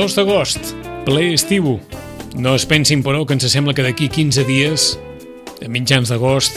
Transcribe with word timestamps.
Dos 0.00 0.14
d'agost, 0.16 0.70
ple 1.04 1.26
estiu. 1.34 1.74
No 2.40 2.54
es 2.56 2.64
pensin, 2.64 3.02
però, 3.04 3.18
que 3.28 3.34
ens 3.36 3.44
sembla 3.52 3.74
que 3.76 3.84
d'aquí 3.84 4.06
15 4.08 4.46
dies, 4.48 4.84
a 5.60 5.68
mitjans 5.68 6.08
d'agost, 6.08 6.56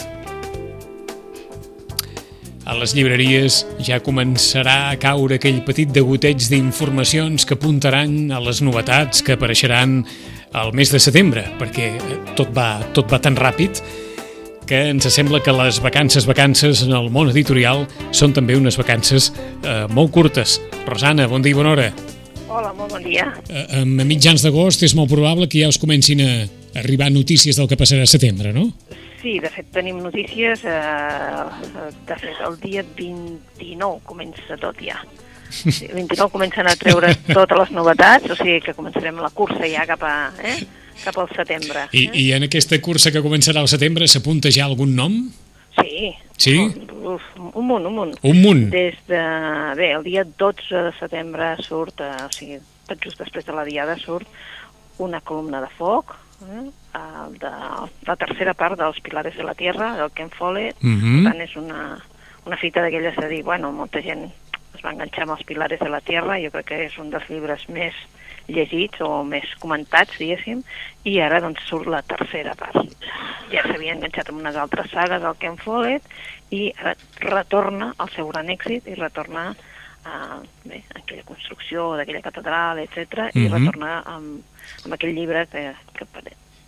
a 2.63 2.77
les 2.77 2.93
llibreries 2.95 3.57
ja 3.83 3.99
començarà 3.99 4.93
a 4.93 4.95
caure 4.95 5.41
aquell 5.41 5.59
petit 5.67 5.91
degoteig 5.91 6.39
d'informacions 6.53 7.43
que 7.43 7.59
apuntaran 7.59 8.31
a 8.31 8.39
les 8.39 8.63
novetats 8.63 9.19
que 9.19 9.35
apareixeran 9.35 9.99
al 10.55 10.71
mes 10.71 10.95
de 10.95 11.03
setembre, 11.03 11.43
perquè 11.59 11.91
tot 12.39 12.55
va, 12.55 12.77
tot 12.95 13.11
va 13.11 13.19
tan 13.19 13.35
ràpid 13.35 13.83
que 14.71 14.85
ens 14.95 15.11
sembla 15.11 15.43
que 15.43 15.51
les 15.51 15.83
vacances, 15.83 16.31
vacances 16.31 16.87
en 16.87 16.95
el 16.95 17.11
món 17.11 17.35
editorial 17.35 17.89
són 18.15 18.31
també 18.31 18.55
unes 18.55 18.79
vacances 18.79 19.33
eh, 19.67 19.83
molt 19.91 20.15
curtes. 20.15 20.61
Rosana, 20.87 21.27
bon 21.27 21.43
dia 21.43 21.51
i 21.51 21.59
bona 21.59 21.75
hora. 21.75 21.91
Hola, 22.53 22.69
molt 22.77 22.91
bon 22.93 23.01
dia. 23.01 23.31
Eh, 23.49 23.81
a 23.81 24.05
mitjans 24.05 24.43
d'agost 24.45 24.83
és 24.85 24.93
molt 24.93 25.09
probable 25.09 25.47
que 25.49 25.63
ja 25.63 25.71
us 25.71 25.79
comencin 25.81 26.21
a 26.21 26.33
arribar 26.77 27.09
notícies 27.09 27.57
del 27.57 27.65
que 27.69 27.77
passarà 27.79 28.05
a 28.05 28.09
setembre, 28.09 28.51
no? 28.53 28.67
Sí, 29.23 29.39
de 29.41 29.49
fet 29.49 29.71
tenim 29.73 29.97
notícies, 30.03 30.61
eh, 30.61 31.89
de 32.05 32.17
fet 32.21 32.43
el 32.45 32.59
dia 32.61 32.83
29 32.97 34.03
comença 34.05 34.59
tot 34.61 34.77
ja. 34.85 34.99
El 35.65 35.95
29 35.97 36.29
comencen 36.29 36.69
a 36.69 36.75
treure 36.77 37.15
totes 37.33 37.57
les 37.57 37.73
novetats, 37.73 38.29
o 38.29 38.37
sigui 38.37 38.59
que 38.61 38.77
començarem 38.77 39.17
la 39.17 39.33
cursa 39.33 39.65
ja 39.65 39.87
cap, 39.89 40.05
a, 40.05 40.29
eh, 40.43 40.59
cap 41.01 41.17
al 41.17 41.33
setembre. 41.33 41.87
I, 41.89 42.05
eh? 42.05 42.11
I 42.13 42.31
en 42.37 42.45
aquesta 42.51 42.77
cursa 42.85 43.09
que 43.09 43.25
començarà 43.25 43.65
al 43.65 43.71
setembre 43.71 44.05
s'apunta 44.11 44.53
ja 44.53 44.69
algun 44.69 44.93
nom? 44.93 45.23
Sí. 45.79 46.13
Sí? 46.37 46.57
Uf, 47.03 47.21
un 47.37 47.67
munt, 47.67 47.85
un 47.85 47.95
munt. 47.95 48.17
Un 48.21 48.41
munt. 48.41 48.69
Des 48.73 48.97
de... 49.07 49.21
Bé, 49.77 49.91
el 49.91 50.03
dia 50.03 50.23
12 50.23 50.83
de 50.87 50.91
setembre 50.99 51.55
surt, 51.63 52.01
eh, 52.03 52.11
o 52.25 52.31
sigui, 52.33 52.59
tot 52.89 53.01
just 53.03 53.21
després 53.21 53.47
de 53.47 53.55
la 53.55 53.65
diada 53.67 53.97
surt 54.01 54.27
una 55.01 55.21
columna 55.25 55.61
de 55.63 55.69
foc, 55.77 56.15
eh, 56.45 56.65
de 57.39 57.51
la 58.07 58.17
tercera 58.19 58.53
part 58.53 58.77
dels 58.79 58.99
Pilares 59.01 59.37
de 59.37 59.47
la 59.47 59.55
Tierra, 59.57 59.95
del 59.97 60.13
Ken 60.13 60.29
Follett. 60.29 60.77
Uh 60.83 60.89
-huh. 60.89 61.23
Per 61.23 61.31
tant, 61.31 61.41
és 61.41 61.55
una, 61.55 61.97
una 62.45 62.57
fita 62.57 62.81
d'aquelles 62.81 63.15
de 63.15 63.27
dir, 63.27 63.43
bueno, 63.43 63.71
molta 63.71 64.01
gent 64.01 64.31
es 64.75 64.81
va 64.83 64.91
enganxar 64.91 65.23
amb 65.23 65.37
els 65.37 65.43
Pilares 65.43 65.79
de 65.79 65.89
la 65.89 66.01
Tierra, 66.01 66.39
jo 66.39 66.51
crec 66.51 66.65
que 66.65 66.85
és 66.85 66.97
un 66.97 67.09
dels 67.09 67.29
llibres 67.29 67.69
més 67.69 67.93
llegits 68.47 69.01
o 69.01 69.23
més 69.23 69.47
comentats, 69.59 70.17
diguéssim, 70.19 70.63
i 71.05 71.19
ara 71.19 71.39
doncs 71.43 71.63
surt 71.67 71.87
la 71.87 72.01
tercera 72.01 72.55
part. 72.55 72.75
Ja 73.51 73.61
s'havia 73.63 73.93
enganxat 73.93 74.29
amb 74.29 74.39
unes 74.39 74.55
altres 74.55 74.91
sagues 74.91 75.21
del 75.21 75.37
Ken 75.39 75.57
Follett 75.57 76.03
i 76.51 76.73
ara 76.77 76.95
retorna 77.19 77.93
al 77.97 78.09
seu 78.15 78.27
gran 78.27 78.49
èxit 78.49 78.87
i 78.87 78.95
retorna 78.95 79.55
a, 80.05 80.41
bé, 80.65 80.83
a 80.93 80.99
aquella 80.99 81.23
construcció 81.23 81.93
d'aquella 81.95 82.21
catedral, 82.21 82.79
etc 82.79 83.29
i 83.33 83.47
Mhm. 83.47 83.53
retorna 83.53 84.03
amb, 84.05 84.41
amb 84.85 84.93
aquell 84.93 85.15
llibre 85.15 85.47
que, 85.47 85.73
que, 85.93 86.05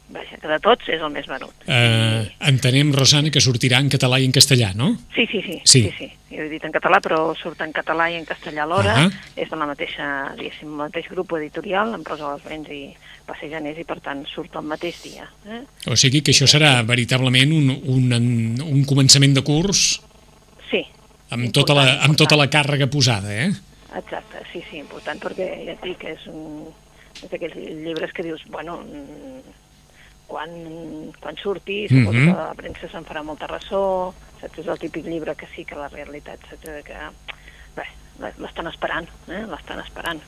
vaja, 0.10 0.38
que 0.42 0.48
de 0.50 0.58
tots 0.64 0.90
és 0.92 1.02
el 1.02 1.12
més 1.14 1.28
venut. 1.30 1.66
Eh, 1.68 2.26
entenem, 2.50 2.92
Rosana, 2.96 3.32
que 3.34 3.42
sortirà 3.44 3.80
en 3.82 3.90
català 3.90 4.20
i 4.22 4.28
en 4.28 4.36
castellà, 4.36 4.72
no? 4.78 4.92
Sí, 5.16 5.26
sí, 5.32 5.42
sí. 5.46 5.58
Sí. 5.64 5.82
sí, 5.88 5.94
sí. 5.98 6.10
Jo 6.36 6.46
he 6.46 6.50
dit 6.52 6.64
en 6.68 6.74
català, 6.76 7.00
però 7.04 7.20
surt 7.40 7.62
en 7.64 7.74
català 7.76 8.10
i 8.12 8.18
en 8.20 8.26
castellà 8.28 8.66
alhora. 8.66 8.96
Ahà. 8.96 9.10
És 9.36 9.50
de 9.50 9.60
la 9.60 9.68
mateixa, 9.70 10.08
diguéssim, 10.38 10.72
el 10.74 10.82
mateix 10.86 11.10
grup 11.12 11.36
editorial, 11.40 11.94
amb 11.96 12.08
Rosa 12.08 12.34
dels 12.34 12.48
Vents 12.50 12.72
i 12.76 12.82
Passejaners, 13.26 13.80
i 13.82 13.88
per 13.88 14.00
tant 14.06 14.26
surt 14.30 14.56
el 14.60 14.68
mateix 14.70 15.02
dia. 15.04 15.30
Eh? 15.50 15.62
O 15.90 15.98
sigui 15.98 16.22
que 16.22 16.36
això 16.36 16.48
serà 16.50 16.78
veritablement 16.86 17.54
un, 17.56 17.72
un, 17.96 18.12
un 18.66 18.84
començament 18.86 19.34
de 19.38 19.46
curs 19.46 20.02
Sí. 20.70 20.82
amb 21.30 21.52
tota, 21.54 21.74
la, 21.78 21.84
Important, 21.86 22.10
amb 22.10 22.18
tota 22.18 22.38
la 22.40 22.50
càrrega 22.50 22.88
posada, 22.92 23.34
eh? 23.34 23.52
Exacte, 23.96 24.42
sí, 24.52 24.62
sí, 24.70 24.80
important, 24.82 25.22
perquè 25.22 25.46
ja 25.66 25.76
et 25.76 25.86
dic 25.86 26.02
que 26.02 26.12
és 26.18 26.26
un 26.28 26.66
és 27.16 27.32
d'aquells 27.32 27.56
llibres 27.56 28.12
que 28.12 28.26
dius, 28.26 28.42
bueno, 28.52 28.80
mm, 28.84 29.54
quan, 30.28 30.50
quan 31.22 31.36
surti, 31.38 31.88
suposo 31.88 32.18
Mhm. 32.18 32.26
que 32.32 32.38
la 32.38 32.54
premsa 32.56 32.88
se'n 32.90 33.06
farà 33.06 33.24
molta 33.24 33.48
ressò, 33.48 34.12
saps? 34.42 34.58
És 34.60 34.68
el 34.68 34.80
típic 34.80 35.06
llibre 35.06 35.36
que 35.36 35.48
sí 35.56 35.66
que 35.66 35.76
la 35.76 35.88
realitat, 35.90 36.40
saps? 36.50 36.84
Que, 36.84 36.98
bé, 37.76 37.86
l'estan 38.40 38.68
esperant, 38.68 39.08
eh? 39.28 39.46
l'estan 39.48 39.80
esperant, 39.80 40.22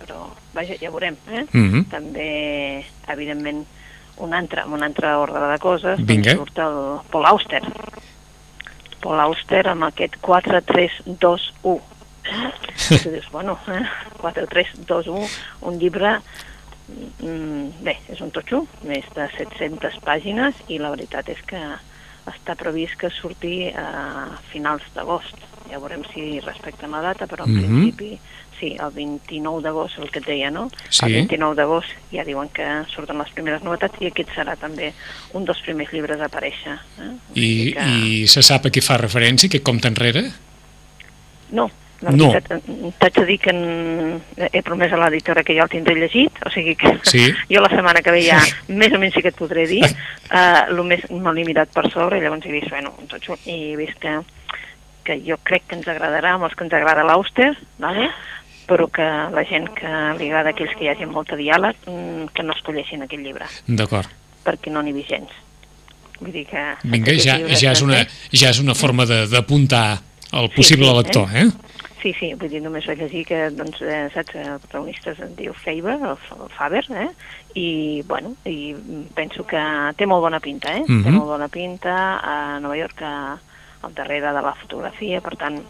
però, 0.00 0.26
vaja, 0.54 0.74
ja 0.80 0.90
veurem, 0.90 1.16
eh? 1.30 1.46
Mhm. 1.52 1.84
També, 1.90 2.84
evidentment, 3.08 3.64
un 4.18 4.34
altre, 4.34 4.64
un 4.66 4.82
altre 4.82 5.14
ordre 5.14 5.46
de 5.52 5.58
coses, 5.58 6.04
Vinga. 6.04 6.34
doncs 6.34 6.38
surt 6.50 6.58
el 6.58 7.00
Paul 7.10 7.26
Auster. 7.26 7.62
Paul 9.00 9.20
Auster 9.20 9.68
amb 9.68 9.84
aquest 9.84 10.16
4321. 10.20 11.80
I 12.90 12.98
tu 12.98 13.10
dius, 13.10 13.30
bueno, 13.30 13.58
eh? 13.68 13.84
4321, 14.20 15.26
un 15.62 15.78
llibre, 15.78 16.16
mm, 16.18 16.47
bé, 17.84 17.96
és 18.08 18.20
un 18.24 18.30
totxo, 18.34 18.64
més 18.88 19.04
de 19.14 19.28
700 19.36 20.00
pàgines, 20.04 20.54
i 20.68 20.78
la 20.80 20.90
veritat 20.94 21.28
és 21.28 21.40
que 21.46 21.60
està 22.28 22.54
previst 22.60 22.96
que 23.00 23.10
surti 23.10 23.68
a 23.72 24.38
finals 24.52 24.84
d'agost. 24.94 25.36
Ja 25.70 25.78
veurem 25.80 26.02
si 26.12 26.40
respecten 26.40 26.92
la 26.92 27.00
data, 27.04 27.26
però 27.26 27.44
en 27.46 27.54
Mhm. 27.54 27.64
principi 27.64 28.18
sí, 28.58 28.76
el 28.80 28.90
29 28.90 29.62
d'agost, 29.62 29.98
el 29.98 30.10
que 30.10 30.18
et 30.18 30.26
deia, 30.26 30.50
no? 30.50 30.68
Sí. 30.90 31.06
El 31.06 31.12
29 31.12 31.54
d'agost 31.54 31.88
ja 32.10 32.24
diuen 32.24 32.48
que 32.48 32.66
surten 32.88 33.18
les 33.18 33.30
primeres 33.30 33.62
novetats 33.62 34.00
i 34.00 34.06
aquest 34.06 34.30
serà 34.34 34.56
també 34.58 34.92
un 35.32 35.44
dels 35.44 35.60
primers 35.62 35.92
llibres 35.92 36.20
a 36.20 36.24
aparèixer. 36.26 36.78
Eh? 36.98 37.12
I, 37.34 37.72
que... 37.72 37.80
I 37.80 38.26
se 38.26 38.42
sap 38.42 38.66
a 38.66 38.70
què 38.70 38.82
fa 38.82 38.96
referència, 38.98 39.46
aquest 39.46 39.62
compte 39.62 39.86
enrere? 39.88 40.32
No, 41.50 41.70
la 42.00 42.10
No. 42.12 42.32
eh, 42.32 42.92
t'haig 42.98 43.14
de 43.14 43.24
dir 43.26 43.38
que 43.40 43.50
en- 43.50 44.22
he 44.52 44.62
promès 44.62 44.92
a 44.92 44.96
l'editora 44.96 45.42
que 45.42 45.54
ja 45.56 45.64
el 45.64 45.68
tindré 45.68 45.94
llegit, 45.96 46.32
o 46.46 46.50
sigui 46.50 46.76
que 46.76 46.98
Sí. 47.02 47.32
jo 47.50 47.60
la 47.60 47.68
setmana 47.68 48.00
que 48.02 48.10
ve 48.12 48.22
ja 48.22 48.38
més 48.68 48.92
o 48.92 48.98
menys 48.98 49.14
sí 49.14 49.22
que 49.22 49.28
et 49.28 49.36
podré 49.36 49.66
dir, 49.66 49.82
uh, 49.84 50.68
el 50.70 50.82
més 50.84 51.08
me 51.10 51.32
l'he 51.34 51.44
mirat 51.44 51.68
per 51.74 51.90
sobre 51.90 52.18
i 52.18 52.20
llavors 52.22 52.46
he 52.46 52.52
vist, 52.52 52.70
bueno, 52.70 52.94
tot 53.08 53.22
xulo, 53.24 53.38
i 53.46 53.72
he 53.72 53.76
vist 53.76 53.98
que, 53.98 54.18
que 55.04 55.20
jo 55.26 55.36
crec 55.42 55.66
que 55.66 55.74
ens 55.76 55.88
agradarà 55.88 56.34
amb 56.36 56.44
els 56.44 56.54
que 56.54 56.64
ens 56.64 56.72
agrada 56.74 57.02
l'Auster, 57.04 57.56
vale? 57.78 58.10
però 58.68 58.84
que 58.92 59.00
la 59.02 59.42
gent 59.48 59.70
que 59.72 59.88
li 60.18 60.26
agrada 60.28 60.50
aquells 60.50 60.74
que 60.76 60.84
hi 60.84 60.88
hagi 60.92 61.06
molta 61.08 61.34
diàleg, 61.40 61.74
mm, 61.88 62.26
que 62.36 62.42
no 62.44 62.52
escolleixin 62.52 63.00
aquest 63.02 63.22
llibre, 63.24 63.46
D'acord. 63.66 64.06
perquè 64.44 64.68
no 64.70 64.82
n'hi 64.82 64.92
ha 64.92 65.06
gens. 65.08 65.30
Vull 66.20 66.32
dir 66.32 66.44
que... 66.46 66.62
Vinga, 66.84 67.12
ja, 67.16 67.38
ja, 67.48 67.72
és 67.72 67.80
una, 67.80 68.02
ja 68.30 68.50
és 68.50 68.60
una 68.60 68.74
forma 68.74 69.06
de- 69.06 69.26
d'apuntar 69.26 69.98
al 70.32 70.48
Sí, 70.50 70.54
possible 70.56 70.86
sí, 70.90 70.96
lector, 70.98 71.28
eh? 71.34 71.46
Sí, 72.08 72.14
sí, 72.16 72.28
vull 72.40 72.48
dir, 72.48 72.62
només 72.64 72.86
vaig 72.88 73.02
llegir 73.02 73.24
que, 73.28 73.38
doncs, 73.52 73.82
eh, 73.84 74.06
saps, 74.14 74.34
el 74.40 74.60
protagonista 74.62 75.10
es 75.12 75.18
diu 75.36 75.52
Faber, 75.52 75.98
el, 76.08 76.16
Faber, 76.56 76.84
eh? 76.96 77.08
I, 77.54 77.66
bueno, 78.08 78.30
i 78.48 78.72
penso 79.14 79.44
que 79.44 79.60
té 79.98 80.06
molt 80.08 80.22
bona 80.24 80.40
pinta, 80.40 80.72
eh? 80.72 80.84
Mhm. 80.88 81.02
Té 81.04 81.10
molt 81.12 81.28
bona 81.28 81.48
pinta 81.52 81.92
a 82.24 82.58
Nova 82.64 82.78
York, 82.78 83.02
a, 83.02 83.36
al 83.82 83.94
darrere 83.94 84.32
de 84.32 84.40
la 84.40 84.54
fotografia, 84.54 85.20
per 85.20 85.36
tant, 85.36 85.60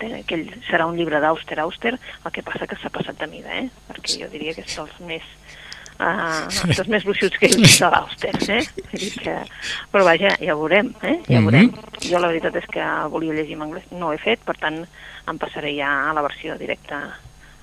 té- 0.00 0.10
aquell 0.24 0.48
serà 0.66 0.86
un 0.90 0.96
llibre 0.98 1.20
d'Auster, 1.20 1.60
Auster, 1.60 1.94
el 2.24 2.32
que 2.32 2.42
passa 2.42 2.66
que 2.66 2.76
s'ha 2.82 2.90
passat 2.90 3.18
de 3.22 3.28
mida, 3.30 3.54
eh? 3.62 3.68
Perquè 3.92 4.18
jo 4.24 4.28
diria 4.32 4.54
que 4.54 4.62
és 4.66 4.74
dels 4.76 4.98
més 5.06 5.22
Uh, 5.98 6.46
dels 6.76 6.86
més 6.86 7.02
gruixuts 7.02 7.38
que 7.42 7.48
vist 7.50 7.80
de 7.82 7.88
l'Auster, 7.90 8.30
eh? 8.54 8.60
Que... 9.18 9.32
Però 9.90 10.04
vaja, 10.06 10.30
ja 10.38 10.54
ho 10.54 10.60
veurem, 10.60 10.92
eh? 11.02 11.16
Ja 11.26 11.38
ho 11.38 11.42
Mhm. 11.42 11.48
veurem. 11.50 11.72
Jo 12.06 12.20
la 12.22 12.28
veritat 12.30 12.54
és 12.60 12.66
que 12.70 12.84
volia 13.10 13.32
llegir 13.34 13.56
en 13.56 13.62
anglès, 13.66 13.82
no 13.90 14.06
ho 14.08 14.12
he 14.12 14.18
fet, 14.22 14.38
per 14.46 14.54
tant 14.56 14.84
em 15.26 15.38
passaré 15.38 15.74
ja 15.76 15.90
a 16.10 16.14
la 16.14 16.22
versió 16.22 16.54
directa 16.56 17.00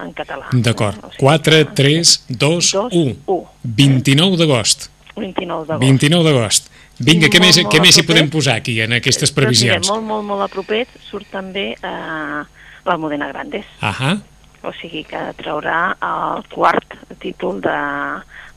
en 0.04 0.12
català. 0.14 0.50
D'acord. 0.52 0.98
O 1.04 1.12
sigui 1.14 1.18
4, 1.24 1.56
que- 1.64 1.72
3, 1.80 2.26
2, 2.28 2.74
1. 2.92 3.16
u. 3.26 3.46
29 3.64 4.36
d'agost. 4.38 4.90
29 5.16 5.66
d'agost. 5.66 5.80
29 5.88 6.24
d'agost. 6.28 6.72
Vinga, 7.00 7.28
què 7.28 7.40
Molt, 7.40 7.46
més, 7.48 7.58
molt 7.64 7.74
què 7.74 7.82
més 7.82 7.98
hi 7.98 8.04
podem 8.04 8.30
posar 8.30 8.56
aquí 8.56 8.80
en 8.82 8.94
aquestes 8.94 9.30
Doncs 9.30 9.36
mira, 9.36 9.46
previsions? 9.46 9.90
molt, 9.90 10.04
molt, 10.04 10.24
molt 10.26 10.42
a 10.44 10.48
propet 10.48 10.88
surt 11.10 11.28
també 11.32 11.72
eh, 11.82 12.44
l'Almudena 12.86 13.28
Grandes. 13.32 13.66
Ahà. 13.82 14.18
O 14.66 14.74
sigui 14.80 15.04
que 15.08 15.22
traurà 15.40 15.96
el 16.04 16.48
quart 16.52 16.98
títol 17.22 17.62
de 17.64 17.80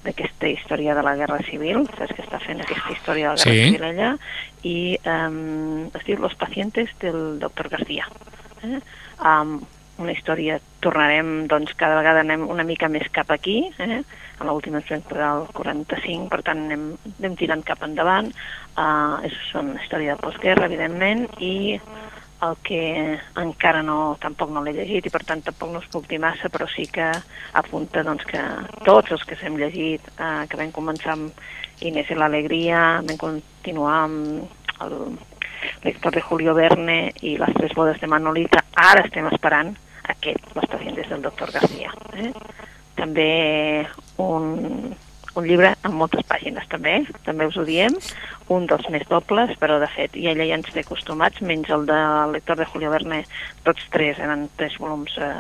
d'aquesta 0.04 0.48
història 0.48 0.94
de 0.94 1.02
la 1.02 1.16
Guerra 1.18 1.40
Civil, 1.48 1.82
saps 1.96 2.14
que 2.14 2.22
està 2.22 2.38
fent 2.42 2.62
aquesta 2.62 2.94
història 2.94 3.32
de 3.32 3.34
la 3.34 3.42
Guerra 3.42 3.56
Sí. 3.56 3.64
Civil 3.66 3.88
ella, 3.88 4.12
i 4.62 4.76
um, 5.04 5.88
es 5.90 6.06
diu 6.06 6.20
Los 6.22 6.36
pacientes 6.38 6.94
del 7.02 7.38
doctor 7.42 7.68
García. 7.68 8.06
Eh? 8.62 8.78
Um, 9.18 9.58
una 9.98 10.14
història, 10.14 10.60
tornarem, 10.80 11.48
doncs 11.50 11.74
cada 11.74 11.98
vegada 11.98 12.22
anem 12.22 12.44
una 12.46 12.64
mica 12.64 12.88
més 12.88 13.08
cap 13.10 13.32
aquí, 13.34 13.58
eh? 13.82 14.02
a 14.38 14.46
l'última 14.46 14.78
ens 14.78 14.90
vam 14.92 15.02
quedar 15.08 15.32
al 15.32 15.48
45, 15.56 16.28
per 16.30 16.44
tant 16.46 16.62
anem, 16.68 16.92
anem 17.16 17.34
tirant 17.40 17.64
cap 17.66 17.82
endavant, 17.82 18.30
uh, 18.78 19.18
és 19.26 19.34
una 19.58 19.80
història 19.82 20.14
de 20.14 20.22
postguerra, 20.22 20.70
evidentment, 20.70 21.26
i 21.42 21.80
el 22.46 22.56
que 22.62 22.82
encara 23.40 23.82
no, 23.82 24.16
tampoc 24.22 24.52
no 24.54 24.62
l'he 24.62 24.74
llegit 24.76 25.08
i 25.08 25.12
per 25.12 25.24
tant 25.26 25.42
tampoc 25.46 25.72
no 25.72 25.80
us 25.82 25.88
puc 25.90 26.06
dir 26.10 26.20
massa, 26.22 26.50
però 26.52 26.68
sí 26.70 26.86
que 26.92 27.08
apunta 27.58 28.04
doncs, 28.06 28.26
que 28.28 28.42
tots 28.86 29.16
els 29.16 29.24
que 29.26 29.38
s'hem 29.40 29.58
llegit, 29.58 30.06
eh, 30.16 30.44
que 30.50 30.60
vam 30.60 30.70
començar 30.74 31.16
amb 31.16 31.42
Inés 31.86 32.10
i 32.10 32.18
l'Alegria, 32.18 33.02
vam 33.06 33.18
continuar 33.18 33.96
amb 34.04 34.82
el 34.86 34.96
lector 35.82 36.14
de 36.14 36.22
Julio 36.22 36.54
Verne 36.54 36.98
i 37.26 37.36
les 37.38 37.54
tres 37.58 37.74
bodes 37.74 37.98
de 38.00 38.10
Manolita, 38.10 38.62
ara 38.78 39.02
estem 39.06 39.26
esperant 39.32 39.74
aquest, 40.14 40.54
les 40.54 40.70
pacients 40.70 41.10
del 41.10 41.22
doctor 41.22 41.52
García. 41.52 41.92
Eh? 42.14 42.32
També 42.98 43.30
un, 44.22 44.94
un 45.38 45.46
llibre 45.46 45.74
amb 45.86 45.94
moltes 46.00 46.24
pàgines 46.28 46.66
també, 46.72 47.00
també 47.26 47.46
us 47.46 47.56
ho 47.56 47.64
diem, 47.66 47.94
un 48.54 48.66
dels 48.66 48.88
més 48.90 49.04
dobles, 49.10 49.52
però 49.60 49.78
de 49.80 49.88
fet 49.94 50.16
i 50.18 50.26
ella 50.30 50.46
ja 50.48 50.56
ens 50.58 50.70
té 50.74 50.82
acostumats, 50.82 51.40
menys 51.44 51.70
el 51.74 51.86
del 51.88 52.32
lector 52.34 52.58
de 52.58 52.66
Julio 52.66 52.90
Verne, 52.90 53.22
tots 53.66 53.84
tres 53.94 54.18
eren 54.18 54.48
tres 54.58 54.74
volums, 54.82 55.14
eh, 55.20 55.30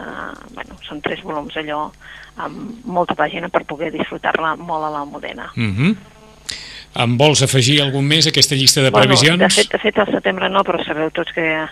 bueno, 0.54 0.78
són 0.88 1.02
tres 1.04 1.22
volums 1.26 1.56
allò 1.56 1.88
amb 2.38 2.86
molta 2.86 3.16
pàgina 3.18 3.48
per 3.50 3.64
poder 3.66 3.90
disfrutar-la 3.92 4.54
molt 4.56 4.84
a 4.86 4.90
l'Almudena. 4.94 5.50
Uh 5.56 5.72
-huh. 5.74 5.96
Em 6.98 7.16
vols 7.18 7.42
afegir 7.42 7.80
algun 7.82 8.04
més 8.06 8.26
a 8.26 8.30
aquesta 8.30 8.54
llista 8.54 8.80
de 8.82 8.90
Bueno, 8.90 9.06
previsions? 9.06 9.38
de 9.38 9.48
fet, 9.50 9.72
de 9.72 9.78
fet, 9.78 9.98
al 9.98 10.10
setembre 10.12 10.48
no, 10.48 10.62
però 10.64 10.82
sabeu 10.84 11.10
tots 11.10 11.32
que, 11.32 11.66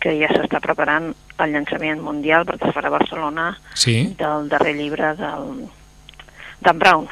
que 0.00 0.18
ja 0.18 0.28
s'està 0.28 0.60
preparant 0.60 1.14
el 1.38 1.52
llançament 1.52 2.00
mundial 2.00 2.44
perquè 2.46 2.68
es 2.68 2.74
farà 2.74 2.86
a 2.86 2.96
Barcelona 2.98 3.58
Sí. 3.74 4.14
del 4.18 4.48
darrer 4.48 4.74
llibre 4.74 5.14
del 5.16 5.68
Dan 6.60 6.78
Brown. 6.78 7.08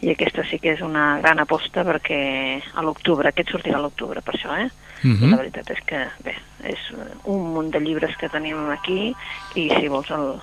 I 0.00 0.14
aquesta 0.14 0.42
sí 0.48 0.58
que 0.58 0.72
és 0.72 0.80
una 0.80 1.18
gran 1.20 1.42
aposta 1.42 1.84
perquè 1.84 2.20
a 2.74 2.84
l'octubre, 2.84 3.28
aquest 3.28 3.52
sortirà 3.52 3.76
a 3.76 3.82
l'octubre 3.84 4.22
per 4.24 4.34
això, 4.34 4.56
eh? 4.56 4.70
Uh 5.04 5.08
I 5.08 5.20
la 5.20 5.26
-huh. 5.26 5.36
veritat 5.36 5.70
és 5.70 5.80
que, 5.86 6.00
bé, 6.24 6.34
és 6.64 6.80
un 7.24 7.52
munt 7.54 7.70
de 7.70 7.80
llibres 7.80 8.16
que 8.16 8.28
tenim 8.28 8.70
aquí 8.70 9.14
i 9.54 9.68
si 9.68 9.88
vols 9.88 10.10
el, 10.10 10.40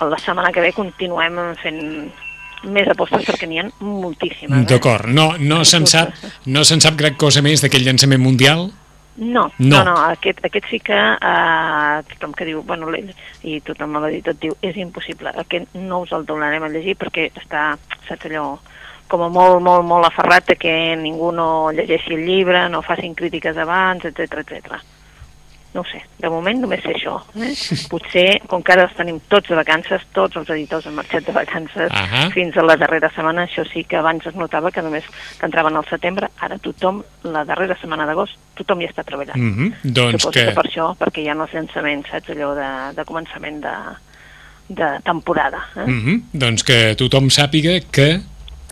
el 0.00 0.10
la 0.10 0.18
setmana 0.18 0.52
que 0.52 0.60
ve 0.60 0.72
continuem 0.72 1.54
fent 1.62 2.12
més 2.64 2.88
apostes 2.88 3.24
perquè 3.26 3.46
n'hi 3.46 3.58
ha 3.58 3.68
moltíssimes. 3.80 4.62
Eh? 4.62 4.66
D'acord, 4.66 5.06
no, 5.06 5.36
no 5.38 5.64
se'n 5.64 5.86
sap, 5.86 6.14
no 6.54 6.64
se'n 6.64 6.80
sap 6.80 6.96
gran 6.96 7.14
cosa 7.14 7.42
més 7.42 7.60
d'aquell 7.60 7.84
llançament 7.84 8.22
mundial? 8.22 8.70
No, 9.16 9.50
No. 9.58 9.78
no, 9.78 9.84
no, 9.84 9.96
aquest, 10.12 10.42
aquest 10.44 10.66
sí 10.68 10.80
que 10.80 10.96
uh, 10.96 12.02
tothom 12.10 12.34
que 12.36 12.44
diu, 12.44 12.62
bueno, 12.62 12.90
i 13.42 13.60
tothom 13.64 13.94
me 13.94 14.00
l'ha 14.00 14.10
dit, 14.12 14.26
et 14.28 14.40
diu, 14.42 14.56
és 14.60 14.76
impossible, 14.76 15.32
aquest 15.40 15.72
no 15.74 16.02
us 16.04 16.12
el 16.12 16.26
donarem 16.28 16.66
a 16.66 16.68
llegir 16.68 16.96
perquè 17.00 17.30
està, 17.32 17.78
saps 18.08 18.28
allò, 18.28 18.58
com 19.08 19.22
a 19.22 19.28
molt, 19.32 19.62
molt, 19.62 19.86
molt 19.86 20.04
aferrat 20.08 20.52
que 20.60 20.96
ningú 21.00 21.30
no 21.32 21.70
llegeixi 21.72 22.14
el 22.14 22.26
llibre, 22.26 22.68
no 22.68 22.82
facin 22.82 23.14
crítiques 23.14 23.56
abans, 23.56 24.04
etc 24.04 24.42
etc. 24.42 24.80
No 25.76 25.82
ho 25.82 25.88
sé, 25.90 25.98
de 26.16 26.28
moment 26.32 26.62
només 26.62 26.80
sé 26.80 26.94
això. 26.94 27.18
Eh? 27.36 27.52
Potser, 27.92 28.24
com 28.48 28.62
que 28.64 28.72
ara 28.72 28.86
els 28.86 28.94
tenim 28.96 29.18
tots 29.28 29.50
de 29.52 29.58
vacances, 29.58 30.06
tots 30.16 30.38
els 30.40 30.48
editors 30.54 30.86
han 30.88 30.96
marxat 30.96 31.26
de 31.26 31.34
vacances 31.36 31.92
Ahà. 31.92 32.22
fins 32.32 32.56
a 32.56 32.64
la 32.64 32.78
darrera 32.80 33.10
setmana, 33.12 33.44
això 33.44 33.66
sí 33.68 33.84
que 33.84 33.98
abans 34.00 34.24
es 34.24 34.38
notava 34.40 34.72
que 34.72 34.84
només 34.86 35.04
que 35.36 35.44
entraven 35.44 35.76
al 35.76 35.84
setembre, 35.90 36.30
ara 36.40 36.56
tothom, 36.64 37.02
la 37.28 37.44
darrera 37.44 37.76
setmana 37.76 38.06
d'agost, 38.08 38.40
tothom 38.56 38.80
hi 38.80 38.88
està 38.88 39.04
treballant. 39.04 39.36
Uh 39.36 39.52
-huh. 39.52 39.68
Doncs 39.82 40.22
Suposo 40.22 40.32
que... 40.32 40.46
que 40.46 40.56
per 40.56 40.64
això, 40.64 40.88
perquè 40.96 41.20
hi 41.20 41.28
ha 41.28 41.36
els 41.36 41.52
llançaments, 41.52 42.08
saps, 42.08 42.32
allò 42.32 42.54
de, 42.56 42.70
de 42.96 43.04
començament 43.04 43.60
de, 43.60 43.76
de 44.68 44.88
temporada. 45.04 45.60
Eh? 45.76 45.84
Uh 45.84 46.00
-huh. 46.06 46.22
Doncs 46.32 46.64
que 46.64 46.94
tothom 46.96 47.28
sàpiga 47.28 47.80
que, 47.90 48.20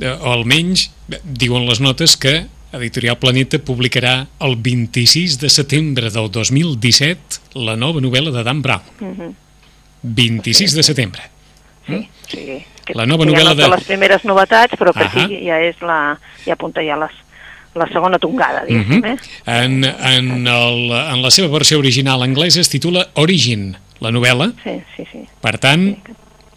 eh, 0.01 0.19
almenys, 0.25 0.91
diuen 1.23 1.67
les 1.67 1.81
notes 1.81 2.17
que 2.17 2.47
Editorial 2.77 3.19
Planeta 3.19 3.59
publicarà 3.59 4.27
el 4.41 4.57
26 4.57 5.39
de 5.41 5.49
setembre 5.51 6.11
del 6.11 6.31
2017 6.31 7.41
la 7.55 7.77
nova 7.77 8.01
novel·la 8.01 8.31
de 8.35 8.43
Dan 8.45 8.63
Brown. 8.63 8.83
Mm 9.01 9.13
-hmm. 9.15 9.35
26 10.03 10.75
de 10.75 10.83
setembre. 10.83 11.23
Sí, 11.87 12.09
sigui, 12.29 12.65
que, 12.85 12.95
La 12.95 13.07
nova 13.07 13.25
novel·la 13.25 13.55
ja 13.55 13.55
no 13.55 13.63
de- 13.63 13.77
les 13.77 13.85
primeres 13.85 14.25
novetats, 14.25 14.75
però 14.79 14.93
que 14.93 15.05
Ahà. 15.05 15.27
sí, 15.29 15.45
ja 15.47 15.61
és 15.61 15.77
la, 15.81 16.19
ja 16.45 16.53
apunta 16.53 16.81
ja 16.83 16.97
les, 16.97 17.11
la 17.75 17.87
segona 17.89 18.19
tongada, 18.19 18.63
Uh 18.63 18.67
diguéssim, 18.69 19.03
-huh. 19.03 19.15
eh? 19.15 19.65
en, 19.65 19.85
en, 19.85 20.47
el, 20.47 20.91
en 20.91 21.23
la 21.23 21.31
seva 21.31 21.49
versió 21.49 21.79
original 21.79 22.23
anglesa 22.23 22.61
es 22.61 22.69
titula 22.69 23.09
Origin, 23.15 23.77
la 24.01 24.11
novel·la. 24.11 24.53
Sí, 24.63 24.83
sí, 24.97 25.05
sí. 25.13 25.19
Per 25.41 25.59
tant, 25.59 25.97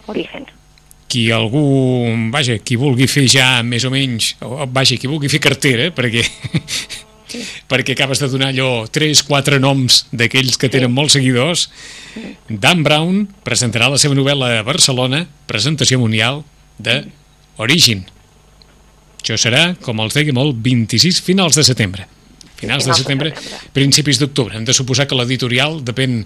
Origen. 0.08 0.46
Qui 1.08 1.30
algú, 1.32 1.64
vaja, 2.34 2.58
qui 2.60 2.76
vulgui 2.80 3.08
fer 3.08 3.26
ja 3.32 3.62
més 3.64 3.86
o 3.88 3.92
menys, 3.94 4.34
o 4.44 4.66
vaja, 4.68 4.98
qui 5.00 5.08
vulgui 5.08 5.32
fer 5.32 5.40
cartera, 5.44 5.90
perquè 5.96 6.26
perquè 7.72 7.96
acabes 7.96 8.22
de 8.24 8.30
donar 8.32 8.52
allò 8.54 8.88
3-4 8.88 9.60
noms 9.60 10.06
d'aquells 10.16 10.60
que 10.60 10.72
tenen 10.72 10.94
molts 10.94 11.18
seguidors, 11.18 11.68
Dan 12.48 12.84
Brown 12.84 13.26
presentarà 13.46 13.90
la 13.92 14.00
seva 14.02 14.16
novel·la 14.18 14.60
a 14.60 14.68
Barcelona, 14.68 15.26
presentació 15.50 16.00
mundial 16.00 16.44
de 16.80 17.04
Origin. 17.62 18.06
Això 19.22 19.38
serà, 19.40 19.74
com 19.84 20.00
els 20.00 20.16
dèiem, 20.16 20.38
el 20.40 20.54
26 20.56 21.20
finals 21.26 21.58
de 21.60 21.66
setembre. 21.68 22.08
Finals 22.58 22.88
de 22.90 22.94
setembre, 22.98 23.34
principis 23.76 24.18
d'octubre. 24.18 24.56
Hem 24.58 24.66
de 24.66 24.74
suposar 24.74 25.06
que 25.10 25.18
l'editorial 25.18 25.78
depèn, 25.86 26.24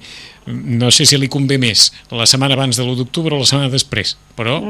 no 0.48 0.92
sé 0.96 1.06
si 1.10 1.20
li 1.20 1.28
convé 1.32 1.58
més, 1.60 1.90
la 2.12 2.28
setmana 2.30 2.56
abans 2.56 2.80
de 2.80 2.86
l'1 2.86 2.96
d'octubre 3.02 3.36
o 3.36 3.42
la 3.42 3.50
setmana 3.50 3.72
després, 3.74 4.16
però, 4.38 4.62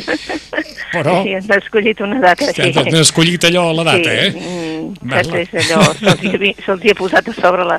però 0.94 1.18
Sí, 1.26 1.34
ha 1.36 1.58
escollit 1.58 2.00
una 2.04 2.22
data, 2.24 2.48
sí. 2.54 2.72
t'has 2.72 3.02
escollit 3.02 3.44
allò 3.50 3.68
a 3.68 3.76
la 3.76 3.84
data, 3.90 4.08
sí, 4.08 4.32
eh? 4.32 4.67
Mm, 4.78 5.10
saps, 5.10 5.34
és 5.34 5.70
allò, 5.70 5.82
se'ls 5.98 6.34
havia- 6.34 6.54
hi 6.84 6.90
ha 6.90 6.94
posat 6.98 7.28
a 7.28 7.34
sobre 7.34 7.64
la... 7.68 7.78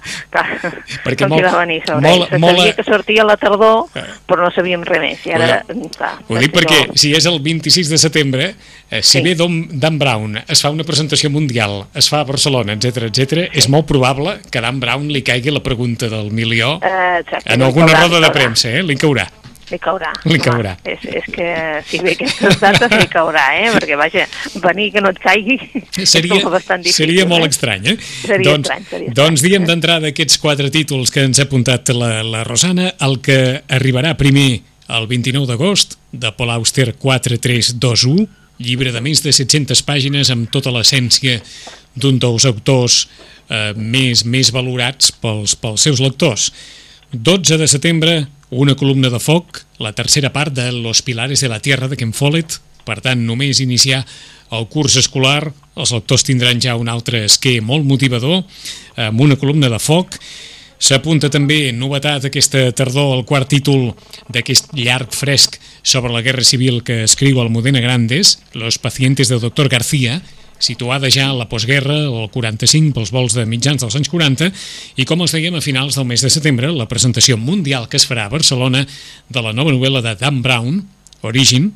Perquè 1.05 1.27
molt- 1.29 1.43
va 1.45 1.59
venir 1.65 1.81
sobre. 1.85 2.07
molt- 2.09 2.29
Se 2.29 2.37
molt- 2.39 2.57
sabia 2.57 2.75
que 2.75 2.83
sortia 2.83 3.21
a 3.23 3.25
la 3.25 3.37
tardor, 3.37 3.85
Eh. 3.95 4.03
però 4.27 4.43
no 4.45 4.51
sabíem 4.55 4.83
res 4.83 4.99
més. 5.01 5.25
I 5.27 5.31
ara, 5.37 5.63
clar, 5.97 6.13
Ho 6.27 6.37
dic 6.37 6.53
perquè 6.53 6.85
allò- 6.85 6.97
si 6.97 7.13
és 7.13 7.25
el 7.25 7.39
26 7.39 7.89
de 7.89 7.97
setembre, 7.97 8.55
eh, 8.89 9.01
si 9.01 9.19
Sí. 9.19 9.21
ve 9.23 9.35
Dan 9.71 9.97
Brown, 9.99 10.37
es 10.47 10.61
fa 10.61 10.69
una 10.69 10.83
presentació 10.83 11.29
mundial, 11.29 11.87
es 11.93 12.09
fa 12.09 12.21
a 12.21 12.23
Barcelona, 12.23 12.73
etc 12.73 13.03
etc, 13.09 13.49
és 13.53 13.69
molt 13.69 13.85
probable 13.87 14.39
que 14.51 14.57
a 14.59 14.61
Dan 14.61 14.79
Brown 14.79 15.07
li 15.07 15.21
caigui 15.23 15.51
la 15.51 15.61
pregunta 15.63 16.07
del 16.09 16.31
milió 16.31 16.79
Eh, 16.81 17.19
exacte, 17.21 17.53
en 17.53 17.61
alguna 17.61 17.93
roda 17.93 18.19
de 18.19 18.29
premsa, 18.31 18.69
eh? 18.69 18.83
Li 18.83 18.95
caurà. 18.95 19.27
Li 19.69 19.77
caurà. 19.81 20.11
Li 20.25 20.37
Home, 20.37 20.43
caurà. 20.43 20.73
És, 20.87 21.03
és 21.05 21.27
que 21.33 21.49
si 21.85 21.99
ve 22.01 22.15
aquestes 22.15 22.57
dates 22.61 22.95
li 22.95 23.05
caurà, 23.11 23.45
eh? 23.59 23.67
Perquè, 23.75 23.97
vaja, 23.99 24.25
venir 24.63 24.89
que 24.95 25.03
no 25.05 25.11
et 25.13 25.21
caigui 25.21 25.59
Seria, 26.05 26.39
és 26.39 26.47
bastant 26.49 26.81
difícil. 26.81 27.05
seria 27.05 27.27
molt 27.29 27.45
eh? 27.45 27.51
estrany, 27.53 27.91
eh? 27.93 27.97
Seria 28.01 28.49
doncs, 28.49 28.65
estrany, 28.65 28.87
seria 28.89 29.13
doncs 29.19 29.45
diem 29.45 29.67
d'entrada 29.69 30.09
aquests 30.09 30.39
quatre 30.41 30.71
títols 30.73 31.13
que 31.13 31.27
ens 31.27 31.41
ha 31.41 31.45
apuntat 31.45 31.93
la, 31.93 32.19
la 32.25 32.43
Rosana, 32.47 32.93
el 33.05 33.19
que 33.25 33.39
arribarà 33.77 34.15
primer 34.17 34.49
el 34.89 35.05
29 35.07 35.45
d'agost, 35.49 35.99
de 36.11 36.31
Paul 36.33 36.55
Auster 36.55 36.93
4321, 36.97 38.25
llibre 38.59 38.91
de 38.91 39.01
més 39.05 39.21
de 39.23 39.31
700 39.35 39.83
pàgines 39.87 40.31
amb 40.33 40.49
tota 40.51 40.73
l'essència 40.73 41.37
d'un 41.95 42.17
dels 42.19 42.45
autors 42.49 43.03
eh, 43.49 43.71
més, 43.77 44.25
més 44.25 44.51
valorats 44.55 45.13
pels, 45.21 45.55
pels 45.59 45.85
seus 45.87 46.01
lectors. 46.03 46.49
12 47.13 47.57
de 47.61 47.67
setembre, 47.69 48.17
una 48.49 48.75
columna 48.75 49.09
de 49.09 49.19
foc, 49.21 49.61
la 49.77 49.93
tercera 49.93 50.33
part 50.33 50.53
de 50.53 50.71
Los 50.71 51.01
Pilares 51.01 51.41
de 51.41 51.49
la 51.49 51.59
Tierra 51.59 51.87
de 51.87 51.97
Ken 51.97 52.13
Follett, 52.13 52.59
per 52.85 52.99
tant, 53.05 53.21
només 53.25 53.61
iniciar 53.61 54.01
el 54.55 54.65
curs 54.71 54.97
escolar, 54.97 55.51
els 55.77 55.91
lectors 55.93 56.25
tindran 56.25 56.61
ja 56.61 56.77
un 56.79 56.89
altre 56.89 57.23
esquer 57.27 57.59
molt 57.61 57.85
motivador, 57.85 58.41
amb 58.97 59.21
una 59.21 59.37
columna 59.37 59.69
de 59.69 59.79
foc. 59.79 60.17
S'apunta 60.79 61.29
també, 61.29 61.73
novetat 61.75 62.25
aquesta 62.25 62.69
tardor, 62.71 63.17
el 63.17 63.25
quart 63.27 63.49
títol 63.51 63.91
d'aquest 64.31 64.71
llarg 64.79 65.13
fresc 65.13 65.59
sobre 65.83 66.11
la 66.13 66.23
Guerra 66.25 66.45
Civil 66.47 66.81
que 66.87 67.03
escriu 67.03 67.41
Almudena 67.43 67.83
Grandes, 67.83 68.39
Los 68.53 68.79
pacientes 68.79 69.27
del 69.27 69.41
doctor 69.43 69.69
García, 69.69 70.21
situada 70.59 71.09
ja 71.11 71.29
a 71.31 71.35
la 71.35 71.47
postguerra 71.49 71.97
o 72.11 72.25
el 72.25 72.29
45 72.33 72.93
pels 72.95 73.11
vols 73.15 73.35
de 73.37 73.45
mitjans 73.49 73.81
dels 73.81 73.95
anys 73.97 74.11
40 74.11 74.51
i 74.99 75.07
com 75.07 75.23
els 75.23 75.33
dèiem 75.35 75.55
a 75.55 75.63
finals 75.63 75.97
del 75.97 76.07
mes 76.09 76.23
de 76.23 76.31
setembre 76.31 76.71
la 76.75 76.89
presentació 76.91 77.37
mundial 77.39 77.87
que 77.89 77.97
es 77.97 78.07
farà 78.07 78.27
a 78.27 78.33
Barcelona 78.33 78.85
de 78.85 79.43
la 79.45 79.53
nova 79.55 79.73
novel·la 79.73 80.03
de 80.05 80.15
Dan 80.19 80.41
Brown, 80.45 80.83
Origin, 81.21 81.71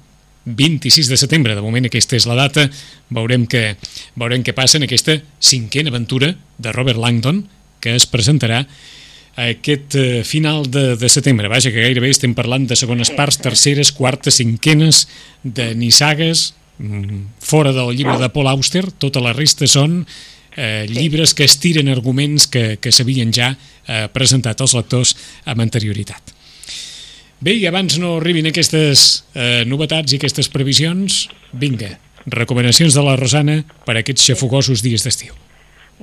26 0.46 1.08
de 1.08 1.18
setembre, 1.18 1.56
de 1.56 1.64
moment 1.64 1.88
aquesta 1.88 2.18
és 2.20 2.28
la 2.28 2.36
data, 2.36 2.68
veurem 3.16 3.48
què, 3.48 3.78
veurem 4.20 4.44
què 4.44 4.56
passa 4.56 4.78
en 4.78 4.86
aquesta 4.88 5.16
cinquena 5.40 5.92
aventura 5.94 6.34
de 6.60 6.76
Robert 6.76 7.00
Langdon 7.00 7.46
que 7.84 7.96
es 7.96 8.08
presentarà 8.08 8.66
aquest 9.36 9.96
eh, 9.98 10.24
final 10.24 10.70
de, 10.70 10.96
de 10.96 11.10
setembre. 11.10 11.50
Vaja, 11.50 11.72
que 11.74 11.82
gairebé 11.82 12.12
estem 12.14 12.36
parlant 12.38 12.68
de 12.70 12.78
segones 12.78 13.10
parts, 13.16 13.40
terceres, 13.42 13.92
quartes, 13.92 14.38
cinquenes, 14.38 15.08
de 15.44 15.74
nissagues, 15.76 16.54
fora 17.40 17.72
del 17.72 17.96
llibre 17.96 18.18
de 18.20 18.30
Paul 18.34 18.50
Auster, 18.52 18.88
tota 19.00 19.22
la 19.24 19.34
resta 19.34 19.68
són 19.70 20.02
eh, 20.56 20.86
llibres 20.90 21.34
que 21.34 21.46
estiren 21.46 21.92
arguments 21.92 22.48
que, 22.48 22.78
que 22.82 22.92
s'havien 22.92 23.34
ja 23.34 23.54
eh, 23.54 24.08
presentat 24.14 24.62
als 24.62 24.76
lectors 24.78 25.16
amb 25.46 25.62
anterioritat. 25.64 26.34
Bé, 27.44 27.58
i 27.60 27.68
abans 27.68 27.98
no 28.00 28.18
arribin 28.18 28.48
aquestes 28.48 29.24
eh, 29.36 29.64
novetats 29.68 30.14
i 30.14 30.20
aquestes 30.20 30.48
previsions, 30.50 31.28
vinga, 31.52 31.98
recomanacions 32.26 32.96
de 32.96 33.04
la 33.04 33.18
Rosana 33.20 33.62
per 33.84 33.98
a 33.98 34.04
aquests 34.04 34.32
xafogosos 34.32 34.84
dies 34.86 35.04
d'estiu. 35.04 35.36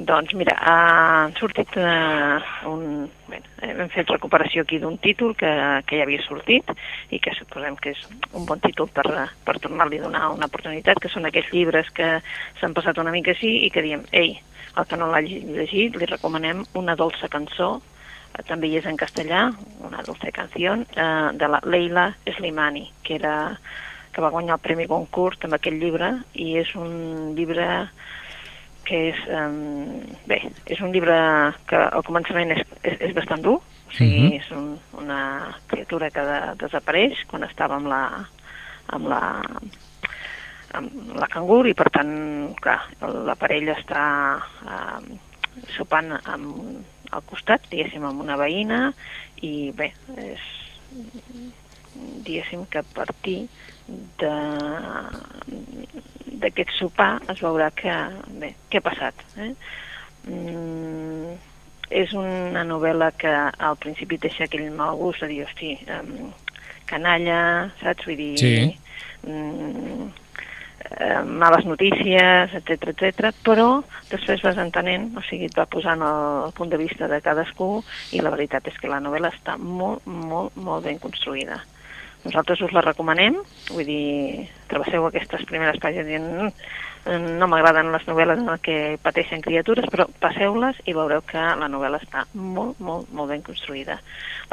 Doncs 0.01 0.33
mira, 0.33 0.55
ha 0.65 1.31
sortit 1.37 1.75
uh, 1.77 2.41
un... 2.71 3.09
Bé, 3.29 3.41
hem 3.67 3.91
fet 3.93 4.09
recuperació 4.09 4.63
aquí 4.65 4.79
d'un 4.81 4.97
títol 5.05 5.35
que, 5.37 5.51
que 5.85 5.99
ja 5.99 6.07
havia 6.07 6.23
sortit 6.25 6.73
i 7.13 7.19
que 7.21 7.35
suposem 7.37 7.77
que 7.77 7.93
és 7.93 8.01
un 8.33 8.47
bon 8.49 8.63
títol 8.65 8.89
per, 8.97 9.05
per 9.45 9.59
tornar-li 9.61 10.01
a 10.01 10.07
donar 10.07 10.31
una 10.33 10.49
oportunitat, 10.49 11.03
que 11.05 11.11
són 11.13 11.29
aquells 11.29 11.51
llibres 11.53 11.91
que 11.93 12.09
s'han 12.63 12.77
passat 12.77 12.99
una 13.03 13.13
mica 13.13 13.35
així 13.35 13.53
i 13.67 13.69
que 13.75 13.85
diem, 13.85 14.07
ei, 14.17 14.39
el 14.73 14.89
que 14.89 14.97
no 14.97 15.11
l'ha 15.11 15.21
llegit, 15.21 15.99
li 16.01 16.09
recomanem 16.09 16.65
una 16.81 16.97
dolça 16.97 17.29
cançó, 17.29 17.75
eh, 18.33 18.43
també 18.49 18.71
hi 18.71 18.81
és 18.81 18.89
en 18.89 18.97
castellà, 18.97 19.51
una 19.85 20.01
dolça 20.07 20.33
canció, 20.33 20.79
eh, 20.81 21.29
de 21.37 21.53
la 21.53 21.61
Leila 21.69 22.09
Slimani, 22.39 22.87
que 23.05 23.21
era 23.21 23.35
que 24.11 24.25
va 24.25 24.33
guanyar 24.33 24.57
el 24.57 24.65
Premi 24.65 24.89
Goncourt 24.91 25.45
amb 25.45 25.55
aquest 25.55 25.77
llibre 25.79 26.09
i 26.35 26.57
és 26.59 26.73
un 26.75 27.37
llibre 27.37 27.69
que 28.85 29.01
és, 29.11 29.21
um, 29.35 30.01
bé, 30.29 30.41
és 30.67 30.81
un 30.81 30.93
llibre 30.95 31.17
que 31.71 31.79
al 31.81 32.05
començament 32.07 32.55
és, 32.57 32.63
és, 32.83 32.97
és 33.11 33.15
bastant 33.17 33.43
dur, 33.45 33.59
o 33.61 33.93
sigui, 33.97 34.19
uh 34.19 34.25
mhm. 34.25 34.33
-huh. 34.33 34.41
és 34.41 34.51
un, 34.51 34.79
una 35.03 35.21
criatura 35.67 36.11
que 36.11 36.21
de, 36.21 36.41
desapareix 36.65 37.25
quan 37.27 37.45
estava 37.45 37.77
amb 37.77 37.87
la, 37.87 38.03
amb 38.87 39.07
la, 39.07 39.23
amb 40.73 41.17
la 41.17 41.29
cangur 41.29 41.67
i 41.67 41.75
per 41.75 41.91
tant, 41.91 42.55
clar, 42.61 42.81
la 43.01 43.35
parella 43.35 43.77
està 43.79 44.05
uh, 44.67 45.01
sopant 45.77 46.13
amb, 46.25 46.85
al 47.11 47.23
costat, 47.27 47.61
diguéssim, 47.71 48.05
amb 48.05 48.21
una 48.21 48.37
veïna 48.37 48.93
i 49.43 49.73
bé, 49.77 49.93
és 50.17 50.41
diguéssim 52.25 52.67
que 52.71 52.79
a 52.79 52.87
partir 52.95 53.49
d'aquest 56.41 56.75
sopar 56.79 57.13
es 57.33 57.41
veurà 57.45 57.71
que, 57.77 57.95
bé, 58.43 58.55
què 58.71 58.81
ha 58.81 58.87
passat. 58.87 59.25
Eh? 59.37 59.53
Mm, 60.29 61.35
és 61.91 62.13
una 62.15 62.63
novel·la 62.65 63.11
que 63.19 63.33
al 63.33 63.77
principi 63.83 64.21
deixa 64.23 64.47
aquell 64.47 64.71
mal 64.75 64.97
gust 65.01 65.25
de 65.25 65.31
dir, 65.33 65.43
hosti, 65.47 65.75
um, 65.99 66.31
canalla, 66.91 67.41
saps? 67.83 68.07
Vull 68.07 68.21
dir... 68.21 68.35
Sí. 68.41 68.55
Mm, 69.27 70.09
eh, 70.91 71.23
males 71.25 71.65
notícies, 71.65 72.55
etc 72.55 72.93
etc. 72.93 73.35
però 73.45 73.83
després 74.11 74.43
vas 74.43 74.59
entenent, 74.59 75.11
o 75.17 75.25
sigui, 75.29 75.49
et 75.51 75.59
va 75.59 75.69
posant 75.71 76.03
el, 76.03 76.23
el 76.47 76.55
punt 76.57 76.73
de 76.73 76.81
vista 76.81 77.09
de 77.11 77.21
cadascú 77.25 77.83
i 78.17 78.23
la 78.25 78.33
veritat 78.35 78.71
és 78.71 78.79
que 78.81 78.91
la 78.91 79.03
novel·la 79.03 79.33
està 79.35 79.57
molt, 79.61 80.07
molt, 80.07 80.57
molt 80.57 80.87
ben 80.87 80.99
construïda. 81.03 81.61
Nosaltres 82.21 82.61
us 82.67 82.73
la 82.77 82.83
recomanem, 82.85 83.39
vull 83.73 83.87
dir, 83.89 84.47
travesseu 84.69 85.07
aquestes 85.07 85.47
primeres 85.49 85.79
pàgines 85.81 86.05
dient 86.05 86.27
mm, 86.29 87.39
no 87.41 87.49
m'agraden 87.49 87.89
les 87.95 88.05
novel·les 88.05 88.43
en 88.45 88.51
què 88.61 88.77
pateixen 89.01 89.41
criatures, 89.47 89.89
però 89.89 90.05
passeu-les 90.21 90.83
i 90.85 90.95
veureu 90.97 91.25
que 91.25 91.41
la 91.63 91.71
novel·la 91.73 92.03
està 92.03 92.27
molt, 92.35 92.77
molt, 92.85 93.09
molt 93.17 93.33
ben 93.33 93.45
construïda. 93.47 93.97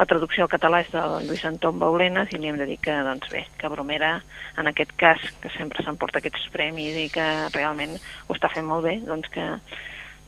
La 0.00 0.08
traducció 0.08 0.46
al 0.46 0.52
català 0.54 0.80
és 0.80 0.90
del 0.94 1.28
Lluís 1.28 1.44
Anton 1.44 1.76
Baulenes 1.82 2.32
i 2.32 2.40
li 2.40 2.48
hem 2.48 2.60
de 2.60 2.70
dir 2.72 2.80
que, 2.80 2.96
doncs 3.04 3.28
bé, 3.34 3.44
que 3.60 3.72
Bromera, 3.72 4.14
en 4.56 4.72
aquest 4.72 4.96
cas, 4.96 5.30
que 5.42 5.52
sempre 5.58 5.84
s'emporta 5.84 6.22
aquests 6.22 6.48
premis 6.54 6.96
i 6.96 7.08
que 7.12 7.30
realment 7.52 7.98
ho 7.98 8.36
està 8.38 8.48
fent 8.54 8.68
molt 8.68 8.88
bé, 8.88 8.96
doncs 9.04 9.28
que, 9.34 9.50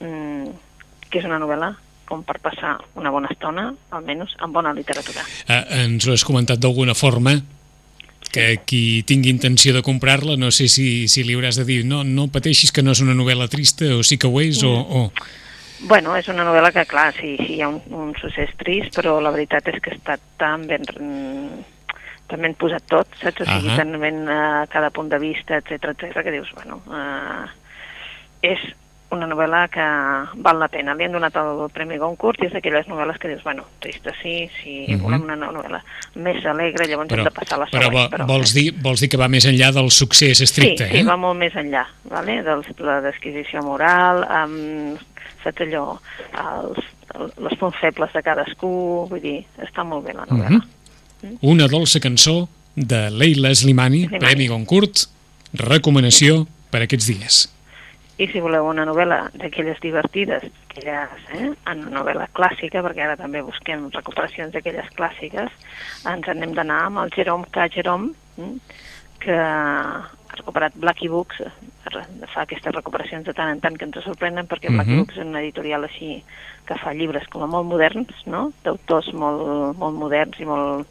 mm, 0.04 0.58
que 1.08 1.24
és 1.24 1.30
una 1.30 1.40
novel·la 1.40 1.72
com 2.10 2.26
per 2.26 2.40
passar 2.42 2.74
una 2.98 3.14
bona 3.14 3.30
estona, 3.30 3.70
almenys 3.94 4.34
amb 4.42 4.58
bona 4.58 4.74
literatura. 4.76 5.22
Eh, 5.46 5.62
ens 5.86 6.06
ho 6.06 6.12
has 6.16 6.26
comentat 6.26 6.60
d'alguna 6.60 6.98
forma, 6.98 7.38
que 8.30 8.60
qui 8.66 9.02
tingui 9.06 9.32
intenció 9.32 9.74
de 9.74 9.82
comprar-la, 9.82 10.36
no 10.38 10.50
sé 10.54 10.68
si, 10.70 11.08
si 11.10 11.24
li 11.26 11.34
hauràs 11.34 11.58
de 11.60 11.66
dir 11.66 11.80
no, 11.88 12.02
no 12.06 12.28
pateixis 12.30 12.70
que 12.70 12.84
no 12.84 12.94
és 12.94 13.02
una 13.02 13.16
novel·la 13.18 13.48
trista 13.50 13.88
o 13.96 14.04
sí 14.06 14.20
que 14.20 14.30
ho 14.30 14.42
és 14.42 14.62
mm. 14.62 14.68
o, 14.68 15.02
o... 15.02 15.88
Bueno, 15.90 16.12
és 16.18 16.28
una 16.28 16.44
novel·la 16.44 16.74
que, 16.76 16.84
clar, 16.84 17.08
sí, 17.16 17.34
sí 17.40 17.56
hi 17.56 17.62
ha 17.64 17.70
un, 17.72 17.80
un 17.96 18.10
succés 18.20 18.52
trist, 18.60 18.92
però 18.98 19.16
la 19.24 19.32
veritat 19.32 19.70
és 19.72 19.80
que 19.82 19.94
està 19.96 20.18
tan 20.38 20.66
ben, 20.68 20.84
tan 22.28 22.44
ben 22.44 22.54
posat 22.60 22.84
tot, 22.92 23.08
saps? 23.16 23.40
O 23.40 23.48
sigui, 23.48 23.70
uh 23.70 23.72
-huh. 23.72 23.78
tan 23.80 23.96
ben 24.00 24.28
uh, 24.28 24.66
cada 24.68 24.90
punt 24.90 25.08
de 25.08 25.18
vista, 25.18 25.56
etc 25.56 25.96
etc 25.96 26.22
que 26.22 26.36
dius, 26.36 26.52
bueno, 26.54 26.82
uh, 26.86 27.48
és 28.42 28.60
una 29.10 29.26
novel·la 29.26 29.64
que 29.72 29.84
val 30.44 30.58
la 30.60 30.68
pena. 30.70 30.94
Li 30.94 31.06
han 31.06 31.14
donat 31.16 31.36
el 31.40 31.64
Premi 31.74 31.98
Goncourt 31.98 32.42
i 32.42 32.48
és 32.48 32.54
d'aquelles 32.54 32.88
novel·les 32.90 33.18
que 33.20 33.30
dius, 33.32 33.42
bueno, 33.44 33.64
trista 33.82 34.14
sí, 34.22 34.48
si 34.60 34.84
uh 34.84 34.92
mhm. 34.92 34.94
-huh. 34.94 35.02
volem 35.02 35.22
una 35.22 35.36
novel·la 35.36 35.80
més 36.14 36.44
alegre, 36.46 36.86
llavors 36.86 37.10
però, 37.10 37.18
hem 37.18 37.24
de 37.24 37.30
passar 37.30 37.58
la 37.58 37.66
següent. 37.66 37.92
Però, 37.92 38.08
però 38.10 38.26
vols, 38.26 38.54
dir, 38.54 38.72
vols 38.82 39.00
dir 39.00 39.08
que 39.08 39.16
va 39.16 39.28
més 39.28 39.46
enllà 39.46 39.72
del 39.72 39.90
succés 39.90 40.40
estricte, 40.40 40.88
sí, 40.88 40.96
eh? 40.96 41.00
Sí, 41.00 41.06
va 41.06 41.16
molt 41.16 41.38
més 41.38 41.54
enllà, 41.54 41.86
vale? 42.04 42.42
de 42.42 42.56
la 42.78 43.00
desquisició 43.00 43.62
moral, 43.62 44.24
amb, 44.24 44.98
saps 45.42 45.60
allò, 45.60 45.98
els, 46.32 46.78
els 47.38 47.58
punts 47.58 47.76
febles 47.80 48.12
de 48.12 48.22
cadascú, 48.22 49.06
vull 49.10 49.20
dir, 49.20 49.44
està 49.58 49.84
molt 49.84 50.04
bé 50.04 50.12
la 50.12 50.26
novel·la. 50.26 50.50
Uh 50.50 50.60
-huh. 50.60 51.28
mm? 51.28 51.38
Una 51.42 51.66
dolça 51.66 52.00
cançó 52.00 52.48
de 52.74 53.10
Leila 53.10 53.54
Slimani, 53.54 54.06
Slimani. 54.06 54.18
Premi 54.18 54.46
Goncourt, 54.48 55.08
recomanació 55.52 56.46
per 56.70 56.82
aquests 56.82 57.06
dies. 57.06 57.59
I 58.20 58.26
si 58.28 58.40
voleu 58.44 58.66
una 58.68 58.84
novel·la 58.84 59.30
d'aquelles 59.40 59.78
divertides, 59.80 60.44
aquelles, 60.68 61.22
eh, 61.32 61.46
en 61.72 61.84
una 61.86 62.02
novel·la 62.02 62.26
clàssica, 62.36 62.82
perquè 62.84 63.06
ara 63.06 63.16
també 63.16 63.40
busquem 63.40 63.86
recuperacions 63.94 64.52
d'aquelles 64.52 64.90
clàssiques, 64.98 65.54
ens 66.10 66.28
anem 66.28 66.52
d'anar 66.52 66.82
amb 66.90 67.00
el 67.00 67.12
Jerome 67.16 67.48
K. 67.48 67.68
Jerome, 67.72 68.12
hm, 68.36 68.58
que 69.24 69.36
ha 69.36 70.36
recuperat 70.36 70.76
Blacky 70.76 71.08
Books, 71.08 71.40
fa 72.34 72.42
aquestes 72.44 72.74
recuperacions 72.74 73.24
de 73.24 73.32
tant 73.36 73.54
en 73.54 73.60
tant 73.64 73.76
que 73.76 73.88
ens 73.88 74.04
sorprenen, 74.04 74.46
perquè 74.46 74.68
uh 74.68 74.72
-huh. 74.72 74.76
Blacky 74.76 74.90
mhm. 74.90 74.98
Books 74.98 75.16
és 75.16 75.26
una 75.26 75.40
editorial 75.40 75.84
així 75.84 76.22
que 76.66 76.76
fa 76.76 76.92
llibres 76.92 77.26
com 77.28 77.42
a 77.42 77.46
molt 77.46 77.66
moderns, 77.66 78.12
no? 78.26 78.52
d'autors 78.64 79.12
molt, 79.12 79.76
molt 79.78 79.96
moderns 79.96 80.38
i 80.40 80.44
molt 80.44 80.86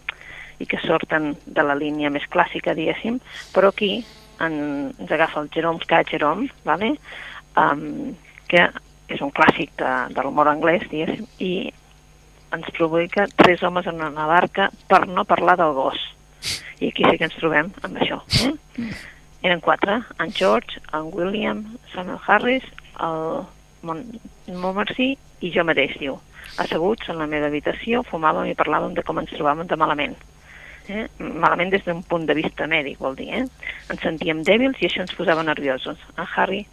i 0.59 0.65
que 0.65 0.79
sorten 0.79 1.37
de 1.45 1.63
la 1.63 1.75
línia 1.75 2.09
més 2.09 2.27
clàssica, 2.29 2.75
diguéssim, 2.75 3.21
però 3.53 3.69
aquí 3.69 4.03
en, 4.45 4.55
ens 4.97 5.11
agafa 5.11 5.43
el 5.43 5.49
Jerome 5.53 5.85
K. 5.85 6.03
Jerome, 6.09 6.49
vale? 6.65 6.95
um, 7.57 8.15
que 8.49 8.65
és 9.09 9.21
un 9.25 9.31
clàssic 9.33 9.73
de, 9.81 9.91
de 10.13 10.23
l'humor 10.25 10.49
anglès, 10.51 10.85
diguéssim, 10.91 11.27
i 11.41 11.53
ens 12.55 12.71
provoca 12.77 13.27
tres 13.37 13.63
homes 13.65 13.87
en 13.89 14.01
una 14.01 14.27
barca 14.29 14.69
per 14.89 15.05
no 15.07 15.25
parlar 15.29 15.57
del 15.59 15.75
gos. 15.77 15.99
I 16.79 16.89
aquí 16.89 17.03
sí 17.05 17.17
que 17.17 17.27
ens 17.27 17.37
trobem 17.37 17.71
amb 17.83 17.99
això. 17.99 18.21
Eh? 18.45 18.89
Eren 19.45 19.61
quatre, 19.63 19.99
en 20.19 20.33
George, 20.35 20.81
en 20.93 21.11
William, 21.13 21.63
Samuel 21.93 22.19
Harris, 22.27 22.65
el 22.99 23.45
Mon 23.87 24.03
Montmorency 24.47 25.13
i 25.45 25.53
jo 25.55 25.63
mateix, 25.63 25.95
diu. 25.99 26.17
Asseguts 26.59 27.11
en 27.11 27.21
la 27.21 27.29
meva 27.29 27.47
habitació, 27.47 28.01
fumàvem 28.09 28.49
i 28.49 28.57
parlàvem 28.57 28.95
de 28.97 29.05
com 29.07 29.21
ens 29.21 29.31
trobàvem 29.31 29.69
de 29.69 29.77
malament 29.79 30.17
eh? 30.89 31.07
malament 31.19 31.71
des 31.73 31.83
d'un 31.85 32.01
punt 32.03 32.25
de 32.27 32.35
vista 32.37 32.67
mèdic, 32.67 32.99
vol 32.99 33.15
dir, 33.15 33.29
eh? 33.33 33.45
Ens 33.89 34.01
sentíem 34.03 34.43
dèbils 34.45 34.81
i 34.81 34.89
això 34.89 35.03
ens 35.05 35.15
posava 35.15 35.45
nerviosos. 35.45 36.01
En 36.17 36.27
Harry 36.35 36.65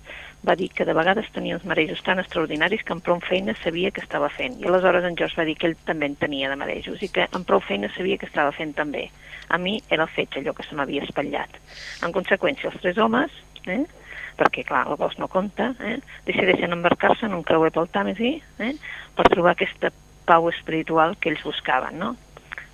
va 0.46 0.54
dir 0.56 0.68
que 0.70 0.84
de 0.84 0.94
vegades 0.94 1.28
tenia 1.34 1.56
uns 1.56 1.64
marejos 1.64 2.02
tan 2.06 2.20
extraordinaris 2.22 2.84
que 2.86 2.94
amb 2.94 3.04
prou 3.04 3.20
feina 3.24 3.54
sabia 3.62 3.90
que 3.90 4.02
estava 4.04 4.28
fent. 4.30 4.58
I 4.60 4.68
aleshores 4.68 5.04
en 5.04 5.16
George 5.18 5.38
va 5.40 5.46
dir 5.48 5.56
que 5.58 5.70
ell 5.70 5.76
també 5.88 6.10
en 6.10 6.16
tenia 6.20 6.50
de 6.52 6.58
marejos 6.60 7.02
i 7.02 7.10
que 7.12 7.26
amb 7.32 7.46
prou 7.48 7.60
feina 7.60 7.90
sabia 7.96 8.18
que 8.18 8.28
estava 8.28 8.52
fent 8.54 8.74
també. 8.76 9.08
A 9.48 9.58
mi 9.58 9.78
era 9.90 10.06
el 10.06 10.12
fetge 10.12 10.40
allò 10.40 10.54
que 10.54 10.66
se 10.66 10.74
m'havia 10.78 11.04
espatllat. 11.06 11.60
En 12.02 12.14
conseqüència, 12.14 12.70
els 12.70 12.82
tres 12.82 12.98
homes, 12.98 13.32
eh, 13.66 13.84
perquè 14.36 14.66
clar, 14.68 14.84
el 14.90 14.98
gos 15.00 15.16
no 15.18 15.28
compta, 15.32 15.72
eh, 15.80 15.98
decideixen 16.26 16.74
embarcar-se 16.76 17.26
en 17.26 17.34
un 17.34 17.42
creuer 17.46 17.72
pel 17.72 17.90
Tàmesi 17.90 18.36
eh, 18.58 18.74
per 19.16 19.28
trobar 19.32 19.56
aquesta 19.56 19.90
pau 20.26 20.48
espiritual 20.50 21.16
que 21.18 21.30
ells 21.30 21.44
buscaven, 21.46 21.98
no? 21.98 22.14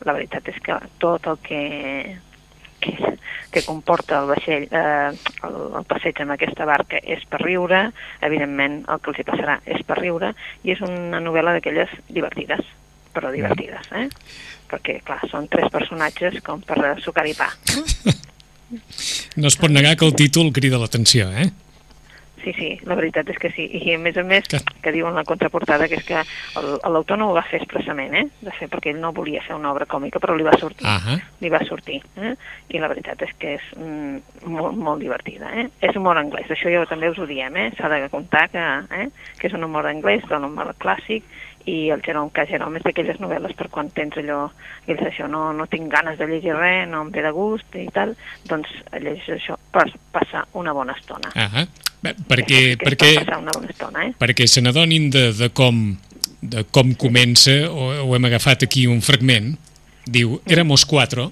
La 0.05 0.15
veritat 0.17 0.49
és 0.53 0.59
que 0.65 0.77
tot 1.03 1.27
el 1.31 1.39
que, 1.45 1.63
que, 2.83 2.93
que 3.55 3.65
comporta 3.67 4.21
el 4.23 4.31
vaixell, 4.33 4.69
eh, 4.71 5.11
el, 5.49 5.59
el 5.79 5.89
passeig 5.89 6.23
amb 6.25 6.35
aquesta 6.37 6.67
barca 6.69 7.01
és 7.03 7.25
per 7.31 7.43
riure, 7.45 7.85
evidentment 8.21 8.83
el 8.89 9.03
que 9.03 9.13
els 9.13 9.23
hi 9.23 9.27
passarà 9.29 9.59
és 9.65 9.85
per 9.87 10.01
riure, 10.01 10.33
i 10.65 10.75
és 10.75 10.83
una 10.87 11.23
novel·la 11.23 11.57
d'aquelles 11.57 11.93
divertides, 12.11 12.65
però 13.13 13.33
divertides, 13.35 13.91
eh? 13.99 14.09
Perquè, 14.73 15.01
clar, 15.05 15.21
són 15.31 15.51
tres 15.53 15.69
personatges 15.73 16.41
com 16.47 16.63
per 16.65 16.97
sucar 17.05 17.27
i 17.29 17.37
pa. 17.37 17.51
No 19.37 19.51
es 19.51 19.59
pot 19.61 19.69
negar 19.69 19.99
que 20.01 20.07
el 20.09 20.15
títol 20.17 20.49
crida 20.57 20.79
l'atenció, 20.81 21.27
eh? 21.37 21.51
Sí, 22.43 22.53
sí, 22.59 22.69
la 22.83 22.97
veritat 22.99 23.29
és 23.31 23.39
que 23.39 23.51
sí. 23.55 23.69
I 23.73 23.95
a 23.95 23.99
més 24.03 24.17
a 24.19 24.25
més, 24.27 24.49
Que- 24.51 24.59
que 24.83 24.93
diu 24.93 25.07
en 25.07 25.15
la 25.15 25.23
contraportada 25.25 25.87
que 25.89 25.95
és 26.01 26.05
que 26.05 26.23
l'autor 26.83 27.19
no 27.19 27.31
ho 27.31 27.35
va 27.37 27.43
fer 27.43 27.61
expressament, 27.63 28.15
eh? 28.15 28.25
De 28.41 28.51
fer, 28.51 28.69
perquè 28.69 28.91
ell 28.91 29.01
no 29.01 29.13
volia 29.13 29.43
fer 29.43 29.55
una 29.55 29.71
obra 29.71 29.87
còmica, 29.87 30.19
però 30.19 30.35
li 30.37 30.43
va 30.43 30.57
sortir. 30.59 30.87
Ahà. 30.87 31.19
Li 31.41 31.49
va 31.49 31.61
sortir. 31.65 32.01
Eh? 32.17 32.35
I 32.75 32.79
la 32.83 32.89
veritat 32.89 33.23
és 33.23 33.31
que 33.39 33.55
és 33.55 33.63
mm, 33.77 34.49
molt, 34.51 34.77
molt 34.77 35.01
divertida, 35.01 35.53
eh? 35.55 35.69
És 35.81 35.95
humor 35.97 36.19
anglès, 36.19 36.51
això 36.51 36.73
jo 36.73 36.85
també 36.91 37.09
us 37.11 37.19
ho 37.19 37.27
diem, 37.27 37.57
eh? 37.57 37.71
S'ha 37.79 37.89
de 37.89 38.09
comptar 38.11 38.49
que, 38.51 38.59
eh? 38.59 39.09
que 39.39 39.47
és 39.47 39.55
un 39.55 39.63
humor 39.65 39.87
anglès, 39.87 40.25
un 40.31 40.45
humor 40.51 40.75
clàssic, 40.83 41.23
i 41.65 41.91
el 41.95 42.03
Jerome 42.03 42.33
que 42.35 42.43
Jerome 42.51 42.79
és 42.81 42.83
d'aquelles 42.83 43.21
novel·les 43.23 43.55
per 43.55 43.69
quan 43.71 43.89
tens 43.95 44.17
allò, 44.19 44.49
que 44.85 44.97
dius 44.97 45.07
això, 45.13 45.29
no, 45.31 45.53
no 45.53 45.69
tinc 45.71 45.93
ganes 45.93 46.19
de 46.19 46.27
llegir 46.27 46.57
res, 46.57 46.89
no 46.91 47.03
em 47.03 47.13
ve 47.15 47.23
de 47.23 47.31
gust 47.31 47.77
i 47.79 47.87
tal, 47.95 48.17
doncs 48.51 48.67
llegeix 48.99 49.29
això 49.39 49.55
per 49.71 49.87
passar 50.11 50.43
una 50.59 50.73
bona 50.73 50.97
estona. 50.99 51.31
Ahà. 51.37 51.63
Bé, 52.03 52.15
perquè, 52.29 52.63
És 52.73 52.81
perquè, 52.81 53.13
Per 53.15 53.25
passar 53.25 53.39
una 53.39 53.55
bona 53.55 53.71
estona, 53.71 54.07
eh? 54.09 54.15
perquè 54.19 54.49
se 54.51 54.63
n'adonin 54.65 55.11
de, 55.15 55.29
de, 55.39 55.49
com, 55.55 55.85
de 56.43 56.65
com 56.75 56.95
comença, 56.99 57.55
o, 57.71 57.93
o 58.09 58.17
hem 58.17 58.27
agafat 58.27 58.67
aquí 58.67 58.89
un 58.91 59.01
fragment, 59.07 59.55
diu, 60.11 60.41
éramos 60.51 60.85
cuatro, 60.85 61.31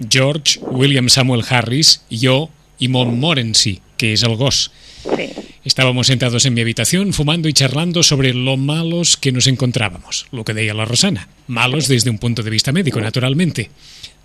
George, 0.00 0.58
William 0.72 1.10
Samuel 1.12 1.44
Harris, 1.48 2.00
yo 2.08 2.48
y 2.78 2.88
Montmorency, 2.88 3.80
que 3.98 4.14
es 4.14 4.22
el 4.22 4.36
gos. 4.36 4.70
Sí, 5.02 5.28
Estábamos 5.64 6.08
sentados 6.08 6.44
en 6.44 6.54
mi 6.54 6.60
habitación 6.60 7.12
fumando 7.12 7.48
y 7.48 7.52
charlando 7.52 8.02
sobre 8.02 8.34
lo 8.34 8.56
malos 8.56 9.16
que 9.16 9.30
nos 9.30 9.46
encontrábamos, 9.46 10.26
lo 10.32 10.42
que 10.42 10.54
decía 10.54 10.74
la 10.74 10.86
Rosana, 10.86 11.28
malos 11.46 11.86
desde 11.86 12.10
un 12.10 12.18
punto 12.18 12.42
de 12.42 12.50
vista 12.50 12.72
médico, 12.72 13.00
naturalmente. 13.00 13.70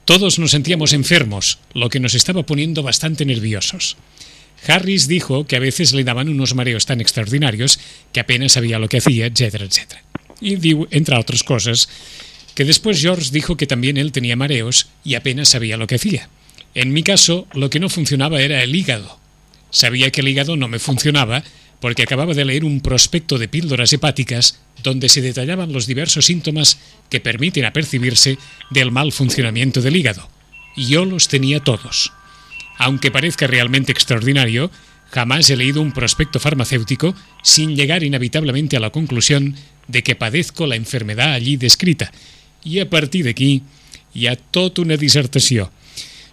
Todos 0.04 0.40
nos 0.40 0.52
sentíamos 0.52 0.94
enfermos, 0.94 1.60
lo 1.74 1.90
que 1.90 2.00
nos 2.00 2.16
estaba 2.16 2.42
poniendo 2.44 2.82
bastante 2.82 3.24
nerviosos. 3.24 3.98
Harris 4.66 5.08
dijo 5.08 5.46
que 5.46 5.56
a 5.56 5.60
veces 5.60 5.94
le 5.94 6.04
daban 6.04 6.30
unos 6.30 6.56
mareos 6.56 6.86
tan 6.86 7.02
extraordinarios 7.02 7.80
que 8.12 8.20
apenas 8.20 8.54
sabía 8.54 8.80
lo 8.80 8.90
que 8.90 8.98
hacía, 8.98 9.28
etcétera, 9.28 9.66
etcétera. 9.66 10.04
Y 10.42 10.56
diu, 10.56 10.88
entre 10.92 11.18
otras 11.18 11.44
cosas, 11.44 11.90
que 12.56 12.66
después 12.66 13.00
George 13.00 13.30
dijo 13.32 13.56
que 13.56 13.68
también 13.68 13.98
él 13.98 14.12
tenía 14.12 14.36
mareos 14.36 14.88
y 15.04 15.16
apenas 15.16 15.50
sabía 15.50 15.78
lo 15.78 15.88
que 15.88 15.96
hacía. 15.96 16.30
En 16.74 16.94
mi 16.94 17.04
caso, 17.04 17.48
lo 17.54 17.70
que 17.70 17.80
no 17.80 17.90
funcionaba 17.90 18.42
era 18.42 18.64
el 18.64 18.76
hígado. 18.76 19.20
Sabía 19.70 20.12
que 20.12 20.22
el 20.22 20.28
hígado 20.28 20.56
no 20.58 20.68
me 20.68 20.80
funcionaba 20.80 21.44
porque 21.80 22.04
acababa 22.04 22.34
de 22.34 22.46
leer 22.46 22.66
un 22.66 22.82
prospecto 22.82 23.38
de 23.38 23.48
píldoras 23.48 23.94
hepáticas 23.94 24.60
donde 24.84 25.10
se 25.10 25.22
detallaban 25.22 25.72
los 25.72 25.86
diversos 25.86 26.26
síntomas 26.26 26.80
que 27.10 27.20
permiten 27.20 27.66
apercibirse 27.66 28.38
del 28.70 28.92
mal 28.92 29.12
funcionamiento 29.12 29.82
del 29.82 29.96
hígado. 29.96 30.30
Y 30.76 30.88
yo 30.88 31.06
los 31.06 31.28
tenía 31.28 31.60
todos. 31.60 32.12
Aunque 32.78 33.12
parezca 33.12 33.48
realmente 33.48 33.92
extraordinario, 33.92 34.72
jamás 35.10 35.50
he 35.50 35.56
leído 35.56 35.82
un 35.82 35.92
prospecto 35.92 36.40
farmacéutico 36.40 37.16
sin 37.44 37.76
llegar 37.76 38.04
inevitablemente 38.04 38.78
a 38.78 38.80
la 38.80 38.92
conclusión 38.92 39.56
de 39.88 40.04
que 40.04 40.16
padezco 40.16 40.68
la 40.68 40.76
enfermedad 40.76 41.34
allí 41.34 41.58
descrita. 41.58 42.12
I 42.64 42.80
a 42.80 42.90
partir 42.90 43.24
d'aquí 43.24 43.64
hi 44.14 44.28
ha 44.28 44.36
tota 44.36 44.82
una 44.82 44.98
dissertació 44.98 45.72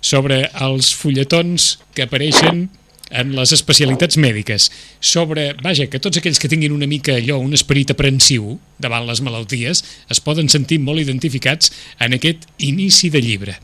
sobre 0.01 0.51
els 0.61 0.93
fulletons 0.97 1.79
que 1.95 2.05
apareixen 2.05 2.69
en 3.15 3.35
les 3.37 3.53
especialitats 3.55 4.17
mèdiques, 4.19 4.71
sobre, 5.01 5.53
vaja, 5.63 5.87
que 5.87 6.01
tots 6.03 6.19
aquells 6.19 6.41
que 6.41 6.49
tinguin 6.51 6.75
una 6.75 6.89
mica 6.91 7.15
allò, 7.15 7.39
un 7.39 7.55
esperit 7.55 7.93
aprensiu 7.95 8.59
davant 8.83 9.07
les 9.07 9.23
malalties, 9.23 9.85
es 10.11 10.21
poden 10.25 10.51
sentir 10.51 10.81
molt 10.83 11.03
identificats 11.05 11.71
en 12.03 12.17
aquest 12.17 12.49
inici 12.59 13.13
de 13.15 13.23
llibre. 13.23 13.57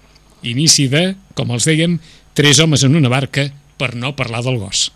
Inici 0.46 0.86
de, 0.92 1.14
com 1.36 1.50
els 1.52 1.66
dèiem, 1.68 1.98
tres 2.40 2.58
homes 2.64 2.86
en 2.88 2.96
una 2.96 3.12
barca 3.12 3.50
per 3.76 3.92
no 4.00 4.14
parlar 4.16 4.40
del 4.46 4.56
gos. 4.56 4.88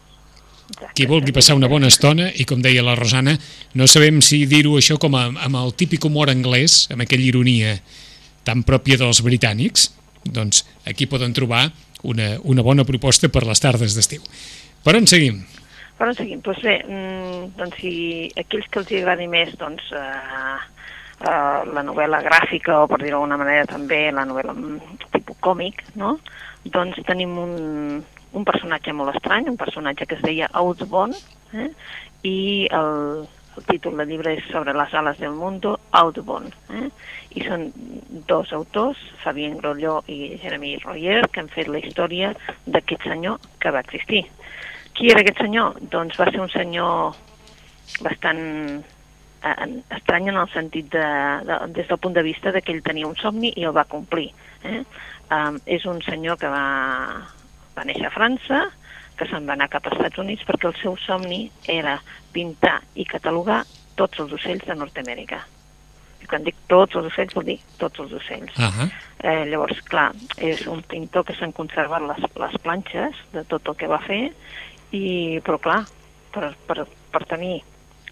exacte. 0.64 0.94
Qui 0.96 1.06
vulgui 1.06 1.32
passar 1.36 1.56
una 1.58 1.68
bona 1.68 1.90
estona, 1.92 2.30
i 2.32 2.46
com 2.48 2.62
deia 2.64 2.82
la 2.82 2.94
Rosana, 2.96 3.34
no 3.76 3.84
sabem 3.86 4.22
si 4.24 4.46
dir-ho 4.48 4.78
això 4.78 4.96
com 4.96 5.12
a, 5.14 5.26
amb 5.28 5.58
el 5.60 5.74
típic 5.76 6.06
humor 6.08 6.32
anglès, 6.32 6.86
amb 6.90 7.04
aquella 7.04 7.26
ironia 7.26 7.74
tan 8.48 8.62
pròpia 8.64 8.96
dels 9.00 9.20
britànics, 9.24 9.90
doncs 10.24 10.62
aquí 10.88 11.04
poden 11.04 11.36
trobar 11.36 11.66
una, 12.02 12.38
una 12.48 12.64
bona 12.64 12.86
proposta 12.88 13.28
per 13.28 13.44
les 13.44 13.60
tardes 13.60 13.96
d'estiu. 13.96 14.24
Per 14.84 14.96
on 14.96 15.08
seguim? 15.10 15.42
Per 15.98 16.08
on 16.08 16.16
seguim? 16.16 16.40
Doncs 16.44 16.64
bé, 16.64 16.78
mm, 16.88 17.50
doncs 17.60 17.76
si 17.80 17.94
aquells 18.40 18.70
que 18.70 18.80
els 18.80 18.94
agradi 19.02 19.28
més 19.28 19.52
doncs, 19.60 19.92
eh, 19.92 20.56
eh, 21.28 21.60
la 21.76 21.84
novel·la 21.84 22.24
gràfica 22.24 22.80
o 22.80 22.88
per 22.88 23.02
dir-ho 23.02 23.18
d'alguna 23.18 23.40
manera 23.40 23.68
també 23.68 24.06
la 24.12 24.24
novel·la 24.28 24.56
mm, 24.56 24.98
tipus 25.12 25.36
còmic, 25.44 25.84
no? 26.00 26.16
Doncs 26.72 27.00
tenim 27.06 27.36
un, 27.38 27.54
un 28.32 28.44
personatge 28.44 28.92
molt 28.96 29.14
estrany, 29.14 29.48
un 29.50 29.60
personatge 29.60 30.06
que 30.06 30.18
es 30.18 30.24
deia 30.24 30.50
Outbound, 30.60 31.16
eh? 31.52 31.70
i 32.24 32.36
el, 32.72 33.26
el 33.56 33.66
títol 33.68 33.98
del 34.00 34.08
llibre 34.10 34.34
és 34.38 34.46
sobre 34.50 34.74
les 34.76 34.94
ales 34.94 35.20
del 35.20 35.36
mundo, 35.36 35.76
Outbound. 36.00 36.54
Eh? 36.72 36.88
I 37.34 37.44
són 37.46 37.68
dos 38.30 38.52
autors, 38.56 39.00
Fabien 39.22 39.58
Grolló 39.60 40.00
i 40.08 40.36
Jeremy 40.42 40.76
Royer, 40.84 41.20
que 41.30 41.44
han 41.44 41.52
fet 41.52 41.70
la 41.70 41.82
història 41.82 42.32
d'aquest 42.66 43.06
senyor 43.10 43.38
que 43.60 43.74
va 43.74 43.84
existir. 43.84 44.24
Qui 44.94 45.10
era 45.10 45.24
aquest 45.24 45.42
senyor? 45.42 45.78
Doncs 45.90 46.18
va 46.20 46.30
ser 46.30 46.42
un 46.42 46.52
senyor 46.52 47.16
bastant 48.02 48.84
eh, 49.44 49.68
estrany 49.98 50.30
en 50.32 50.40
el 50.40 50.50
sentit 50.52 50.90
de, 50.92 51.04
de, 51.48 51.58
des 51.76 51.88
del 51.90 52.00
punt 52.00 52.16
de 52.16 52.24
vista 52.26 52.52
de 52.52 52.62
que 52.62 52.74
ell 52.74 52.82
tenia 52.86 53.08
un 53.08 53.16
somni 53.20 53.52
i 53.56 53.66
el 53.68 53.76
va 53.76 53.86
complir. 53.90 54.30
Eh? 54.64 54.82
Um, 55.34 55.58
és 55.66 55.84
un 55.88 56.00
senyor 56.04 56.38
que 56.40 56.50
va, 56.52 56.66
va 57.76 57.86
néixer 57.88 58.08
a 58.08 58.14
França, 58.14 58.64
que 59.18 59.28
se'n 59.30 59.46
va 59.48 59.54
anar 59.54 59.70
cap 59.72 59.86
als 59.86 59.98
Estats 60.00 60.20
Units 60.20 60.44
perquè 60.46 60.68
el 60.68 60.78
seu 60.80 60.96
somni 61.04 61.46
era 61.70 61.98
pintar 62.34 62.80
i 62.98 63.06
catalogar 63.08 63.62
tots 63.98 64.20
els 64.24 64.32
ocells 64.34 64.66
de 64.66 64.76
Nord-Amèrica. 64.76 65.40
I 66.24 66.28
quan 66.28 66.44
dic 66.44 66.56
tots 66.72 66.96
els 66.98 67.12
ocells 67.12 67.36
vol 67.36 67.46
dir 67.46 67.58
tots 67.78 68.00
els 68.02 68.14
ocells. 68.20 68.56
Ah 68.58 68.88
Eh, 69.24 69.46
llavors, 69.48 69.78
clar, 69.88 70.10
és 70.36 70.66
un 70.68 70.82
pintor 70.84 71.24
que 71.24 71.32
s'han 71.38 71.54
conservat 71.56 72.02
les, 72.04 72.18
les 72.42 72.56
planxes 72.60 73.20
de 73.32 73.40
tot 73.48 73.70
el 73.70 73.76
que 73.80 73.88
va 73.88 73.96
fer, 74.04 74.18
i, 74.92 75.40
però 75.46 75.56
clar, 75.64 75.78
per, 76.34 76.50
per, 76.68 76.84
per 77.14 77.22
tenir, 77.30 77.62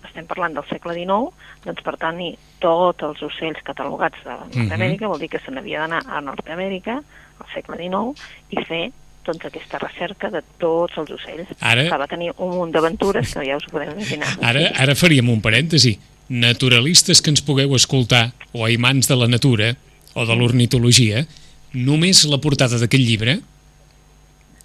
estem 0.09 0.27
parlant 0.27 0.55
del 0.57 0.65
segle 0.71 0.95
XIX, 0.95 1.31
doncs 1.65 1.83
per 1.87 1.97
tenir 2.01 2.33
tots 2.63 3.03
els 3.07 3.23
ocells 3.23 3.63
catalogats 3.65 4.19
de 4.25 4.35
Nord-Amèrica, 4.59 5.09
vol 5.09 5.21
dir 5.23 5.29
que 5.33 5.41
se 5.45 5.51
n'havia 5.55 5.85
d'anar 5.85 6.03
a 6.09 6.21
Nord-Amèrica, 6.25 6.99
al 7.43 7.49
segle 7.55 7.77
XIX, 7.81 8.13
i 8.51 8.65
fer 8.69 8.83
doncs, 9.27 9.45
aquesta 9.47 9.79
recerca 9.79 10.31
de 10.35 10.41
tots 10.59 10.97
els 10.99 11.11
ocells. 11.15 11.49
Ara- 11.61 11.87
Clar, 11.89 12.01
va 12.03 12.09
tenir 12.11 12.33
un 12.39 12.57
munt 12.57 12.73
d'aventures 12.75 13.35
que 13.35 13.45
ja 13.47 13.57
us 13.57 13.69
ho 13.69 13.71
podeu 13.77 13.93
imaginar. 13.95 14.33
Ara, 14.51 14.65
ara 14.83 14.95
faríem 14.99 15.29
un 15.31 15.41
parèntesi. 15.45 15.95
Naturalistes 16.33 17.21
que 17.23 17.31
ens 17.31 17.43
pugueu 17.45 17.75
escoltar, 17.77 18.33
o 18.53 18.65
aimants 18.67 19.07
de 19.11 19.17
la 19.17 19.29
natura, 19.29 19.75
o 20.15 20.27
de 20.27 20.35
l'ornitologia, 20.37 21.25
només 21.73 22.25
la 22.29 22.39
portada 22.43 22.79
d'aquest 22.83 23.03
llibre 23.07 23.39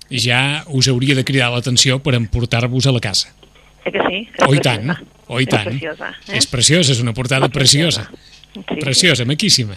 ja 0.09 0.63
us 0.71 0.87
hauria 0.87 1.15
de 1.15 1.23
cridar 1.27 1.49
l'atenció 1.51 1.99
per 2.03 2.15
emportar-vos 2.15 2.87
a 2.87 2.91
la 2.95 2.99
casa. 3.03 3.29
Eh 3.85 3.91
que 3.91 4.01
sí? 4.07 4.19
Oh, 4.47 4.53
i 4.55 4.59
tant, 4.63 4.89
oh, 5.27 5.39
i 5.43 5.47
tant. 5.49 5.67
És 5.67 5.77
preciosa. 5.77 6.11
Eh? 6.27 6.37
És 6.39 6.49
preciosa, 6.51 6.95
és 6.95 7.03
una 7.03 7.13
portada 7.17 7.49
preciosa. 7.53 8.07
Sí, 8.57 8.79
Preciosa, 8.81 9.25
maquíssima. 9.29 9.75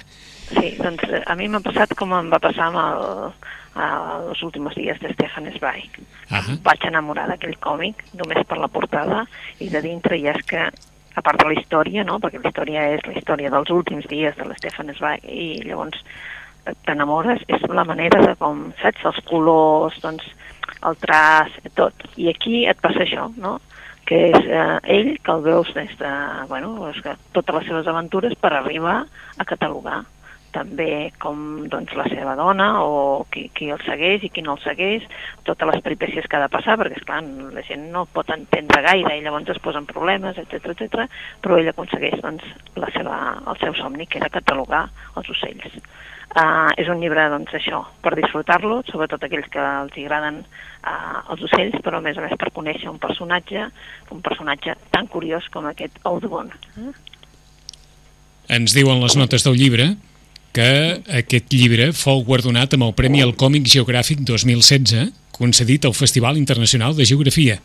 Sí, 0.50 0.74
doncs 0.80 1.02
eh, 1.10 1.22
a 1.26 1.36
mi 1.36 1.50
m'ha 1.52 1.60
passat 1.62 1.92
com 1.98 2.14
em 2.16 2.30
va 2.32 2.38
passar 2.42 2.70
amb 2.70 2.80
el, 2.80 3.34
a 3.78 3.88
els 4.30 4.42
últims 4.46 4.74
dies 4.78 4.98
de 5.02 5.12
Stefan 5.14 5.50
Zweig. 5.58 6.00
Ahà. 6.30 6.56
Vaig 6.64 6.86
enamorar 6.88 7.28
d'aquell 7.30 7.58
còmic 7.62 8.02
només 8.18 8.46
per 8.48 8.58
la 8.58 8.70
portada 8.72 9.24
i 9.60 9.68
de 9.70 9.82
dintre 9.84 10.18
ja 10.22 10.34
és 10.34 10.46
que, 10.48 10.66
a 11.14 11.22
part 11.26 11.42
de 11.42 11.48
la 11.50 11.56
història, 11.58 12.04
no? 12.06 12.18
perquè 12.22 12.40
la 12.40 12.50
història 12.50 12.88
és 12.96 13.06
la 13.06 13.16
història 13.18 13.52
dels 13.52 13.70
últims 13.74 14.06
dies 14.10 14.36
de 14.38 14.48
l'Stefan 14.48 14.92
Zweig 14.98 15.26
i 15.28 15.48
llavors 15.66 16.00
eh, 16.00 16.74
t'enamores, 16.86 17.44
és 17.48 17.66
la 17.68 17.86
manera 17.86 18.22
de 18.26 18.34
com, 18.40 18.70
saps, 18.82 19.06
els 19.12 19.22
colors, 19.30 19.98
doncs, 20.02 20.26
el 20.86 20.96
traç, 21.02 21.58
tot. 21.76 22.06
I 22.16 22.30
aquí 22.32 22.64
et 22.70 22.78
passa 22.82 23.04
això, 23.04 23.28
no? 23.36 23.58
Que 24.10 24.18
és 24.32 24.46
eh, 24.50 24.78
ell 24.90 25.10
que 25.22 25.34
el 25.36 25.44
veus 25.44 25.68
des 25.76 25.92
de, 26.00 26.14
bueno, 26.50 26.72
que 26.98 27.14
totes 27.36 27.60
les 27.60 27.68
seves 27.70 27.90
aventures 27.92 28.34
per 28.42 28.50
arribar 28.56 29.04
a 29.38 29.46
catalogar 29.46 30.00
també 30.54 31.10
com 31.22 31.68
doncs, 31.70 31.94
la 31.98 32.06
seva 32.10 32.34
dona 32.38 32.68
o 32.82 33.24
qui, 33.32 33.46
qui 33.56 33.70
el 33.72 33.80
segueix 33.86 34.24
i 34.26 34.30
qui 34.34 34.44
no 34.44 34.56
el 34.56 34.62
segueix, 34.64 35.06
totes 35.48 35.70
les 35.70 35.82
peripècies 35.84 36.26
que 36.26 36.38
ha 36.38 36.44
de 36.44 36.52
passar, 36.52 36.76
perquè 36.80 36.98
esclar, 36.98 37.22
la 37.54 37.64
gent 37.66 37.88
no 37.94 38.06
pot 38.14 38.30
entendre 38.34 38.82
gaire 38.86 39.16
i 39.16 39.24
llavors 39.24 39.50
es 39.54 39.62
posen 39.62 39.88
problemes, 39.90 40.38
etc 40.42 40.72
etc. 40.74 41.06
però 41.42 41.58
ell 41.58 41.72
aconsegueix 41.72 42.20
doncs, 42.22 42.46
la 42.76 42.90
seva, 42.94 43.18
el 43.46 43.60
seu 43.62 43.76
somni, 43.78 44.06
que 44.06 44.20
era 44.22 44.32
catalogar 44.32 44.86
els 45.16 45.30
ocells. 45.36 45.80
Uh, 46.30 46.70
és 46.78 46.86
un 46.86 47.00
llibre, 47.02 47.24
doncs, 47.32 47.50
això, 47.58 47.80
per 48.04 48.12
disfrutar-lo, 48.14 48.84
sobretot 48.86 49.24
aquells 49.26 49.48
que 49.50 49.58
els 49.58 49.96
agraden 49.98 50.36
uh, 50.44 51.24
els 51.34 51.42
ocells, 51.48 51.74
però 51.82 51.98
a 51.98 52.04
més 52.04 52.20
a 52.20 52.22
més 52.22 52.36
per 52.38 52.52
conèixer 52.54 52.86
un 52.86 53.00
personatge, 53.02 53.64
un 54.14 54.20
personatge 54.22 54.76
tan 54.94 55.10
curiós 55.10 55.48
com 55.50 55.66
aquest 55.66 55.98
Audubon. 56.06 56.52
Ens 58.50 58.76
diuen 58.78 59.02
les 59.02 59.18
notes 59.18 59.42
del 59.46 59.58
llibre 59.58 59.88
que 60.56 60.68
aquest 61.20 61.52
llibre 61.54 61.92
fou 61.94 62.24
guardonat 62.26 62.74
amb 62.74 62.88
el 62.88 62.94
Premi 62.98 63.22
al 63.22 63.36
Còmic 63.38 63.68
Geogràfic 63.70 64.24
2016, 64.26 65.10
concedit 65.36 65.86
al 65.86 65.94
Festival 65.96 66.36
Internacional 66.40 66.96
de 66.98 67.06
Geografia. 67.08 67.60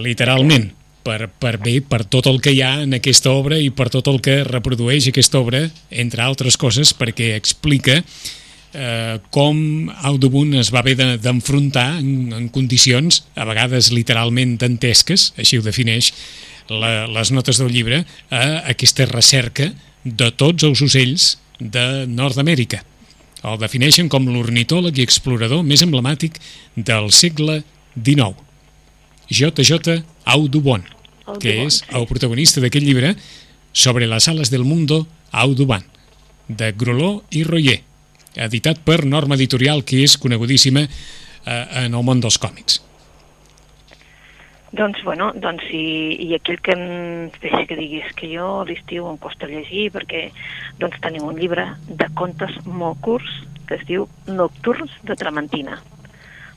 Literalment, 0.00 0.70
per, 1.06 1.28
per 1.38 1.56
bé, 1.62 1.76
per 1.84 2.02
tot 2.10 2.26
el 2.30 2.40
que 2.42 2.54
hi 2.56 2.62
ha 2.64 2.72
en 2.82 2.96
aquesta 2.96 3.30
obra 3.36 3.58
i 3.62 3.68
per 3.70 3.90
tot 3.92 4.08
el 4.10 4.18
que 4.24 4.40
reprodueix 4.48 5.10
aquesta 5.12 5.38
obra, 5.38 5.60
entre 5.90 6.24
altres 6.24 6.56
coses, 6.58 6.90
perquè 6.96 7.34
explica 7.36 8.00
eh, 8.00 9.18
com 9.30 9.60
Audubon 10.10 10.56
es 10.58 10.72
va 10.74 10.80
haver 10.82 10.96
de- 10.98 11.12
d'enfrontar 11.22 12.00
en, 12.00 12.32
en 12.34 12.48
condicions, 12.48 13.22
a 13.36 13.46
vegades 13.48 13.92
literalment 13.94 14.56
dantesques, 14.58 15.30
així 15.38 15.60
ho 15.60 15.64
defineix 15.66 16.10
la, 16.68 17.06
les 17.10 17.32
notes 17.32 17.58
del 17.60 17.72
llibre, 17.72 18.04
a 18.30 18.62
aquesta 18.72 19.06
recerca 19.10 19.70
de 20.04 20.30
tots 20.32 20.66
els 20.66 20.82
ocells 20.82 21.36
de 21.58 22.06
Nord-Amèrica. 22.10 22.82
El 23.46 23.58
defineixen 23.60 24.08
com 24.10 24.26
l'ornitòleg 24.28 24.98
i 24.98 25.04
explorador 25.06 25.62
més 25.66 25.82
emblemàtic 25.84 26.38
del 26.76 27.10
segle 27.14 27.62
XIX. 27.94 28.34
J.J. 29.30 30.00
Audubon, 30.36 30.84
que 31.42 31.58
és 31.66 31.82
el 31.94 32.06
protagonista 32.10 32.62
d'aquest 32.62 32.86
llibre 32.86 33.14
sobre 33.76 34.06
les 34.06 34.28
ales 34.30 34.50
del 34.50 34.64
mundo 34.64 35.06
Audubon, 35.30 35.84
de 36.48 36.72
Groló 36.72 37.24
i 37.30 37.42
Royer, 37.44 37.80
editat 38.36 38.80
per 38.86 39.04
Norma 39.04 39.34
Editorial, 39.34 39.82
que 39.84 40.02
és 40.04 40.16
conegudíssima 40.20 40.86
eh, 40.86 41.86
en 41.86 41.94
el 41.94 42.06
món 42.06 42.22
dels 42.22 42.38
còmics. 42.38 42.80
Doncs, 44.76 45.02
bueno, 45.04 45.30
doncs 45.40 45.64
si 45.70 45.80
i 46.26 46.34
aquell 46.36 46.58
que 46.60 46.74
em 46.76 47.30
deixa 47.40 47.64
que 47.68 47.78
diguis 47.78 48.08
que 48.18 48.28
jo 48.28 48.46
a 48.60 48.64
l'estiu 48.68 49.06
em 49.08 49.16
costa 49.22 49.48
llegir 49.48 49.86
perquè 49.94 50.26
doncs 50.80 50.98
tenim 51.00 51.24
un 51.24 51.38
llibre 51.40 51.64
de 51.88 52.08
contes 52.18 52.52
molt 52.66 53.00
curts 53.00 53.30
que 53.66 53.78
es 53.78 53.86
diu 53.88 54.04
Nocturns 54.28 54.92
de 55.08 55.16
Tramentina 55.16 55.78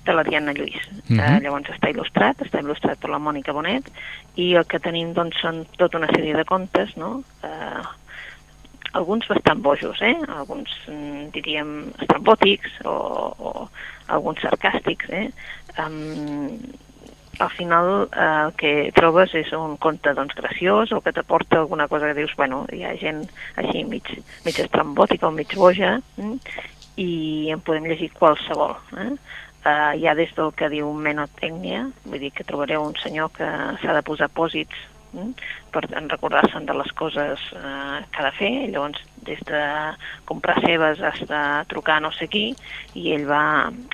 de 0.05 0.13
la 0.15 0.23
Diana 0.23 0.53
Lluís. 0.53 0.81
Uh 1.09 1.13
Mhm. 1.13 1.19
-huh. 1.19 1.41
llavors 1.43 1.69
està 1.69 1.89
il·lustrat, 1.93 2.35
està 2.43 2.59
il·lustrat 2.59 2.97
per 2.99 3.09
la 3.09 3.19
Mònica 3.19 3.53
Bonet 3.53 3.89
i 4.35 4.53
el 4.55 4.65
que 4.65 4.79
tenim 4.79 5.13
doncs 5.13 5.39
són 5.39 5.65
tota 5.77 5.97
una 5.97 6.07
sèrie 6.07 6.35
de 6.35 6.45
contes, 6.45 6.95
no? 6.97 7.23
Eh, 7.43 7.83
alguns 8.93 9.27
bastant 9.27 9.61
bojos, 9.61 10.01
eh? 10.01 10.17
alguns 10.27 10.69
mm, 10.87 11.31
diríem 11.31 11.93
estrambòtics 12.01 12.81
o, 12.85 12.93
o 13.37 13.69
alguns 14.07 14.39
sarcàstics. 14.41 15.09
Eh? 15.09 15.29
Um, 15.77 16.57
al 17.39 17.49
final 17.49 18.09
eh, 18.11 18.45
el 18.45 18.53
que 18.59 18.73
trobes 18.95 19.33
és 19.39 19.51
un 19.55 19.77
conte 19.81 20.13
doncs, 20.13 20.35
graciós 20.35 20.91
o 20.91 20.99
que 21.01 21.13
t'aporta 21.15 21.61
alguna 21.63 21.87
cosa 21.87 22.11
que 22.11 22.19
dius, 22.19 22.35
bueno, 22.37 22.65
hi 22.71 22.83
ha 22.83 22.95
gent 22.99 23.23
així 23.55 23.85
mig, 23.87 24.11
mig 24.45 24.59
estrambòtica 24.59 25.29
o 25.29 25.31
mig 25.35 25.55
boja 25.55 25.97
mm? 26.17 26.35
i 26.99 27.11
en 27.55 27.63
podem 27.63 27.87
llegir 27.87 28.11
qualsevol. 28.17 28.75
Eh? 28.99 29.13
Uh, 29.59 29.91
hi 29.99 30.07
ha 30.07 30.15
des 30.15 30.31
del 30.35 30.53
que 30.55 30.69
diu 30.71 30.91
menotècnia, 30.93 31.87
vull 32.05 32.21
dir 32.21 32.31
que 32.35 32.47
trobareu 32.47 32.83
un 32.83 32.95
senyor 32.99 33.31
que 33.35 33.47
s'ha 33.81 33.95
de 33.95 34.03
posar 34.07 34.29
pòsits 34.35 34.75
mm? 35.15 35.31
per 35.71 35.83
en 35.95 36.11
recordar-se'n 36.11 36.67
de 36.67 36.75
les 36.75 36.91
coses 36.99 37.43
eh, 37.55 37.97
que 38.11 38.21
ha 38.21 38.27
de 38.27 38.35
fer, 38.35 38.53
llavors 38.71 39.01
des 39.27 39.41
de 39.47 39.63
comprar 40.27 40.59
cebes 40.63 41.03
fins 41.19 41.31
a 41.31 41.43
trucar 41.71 41.99
no 42.03 42.11
sé 42.15 42.27
qui, 42.31 42.47
i 42.99 43.11
ell 43.15 43.27
va 43.29 43.43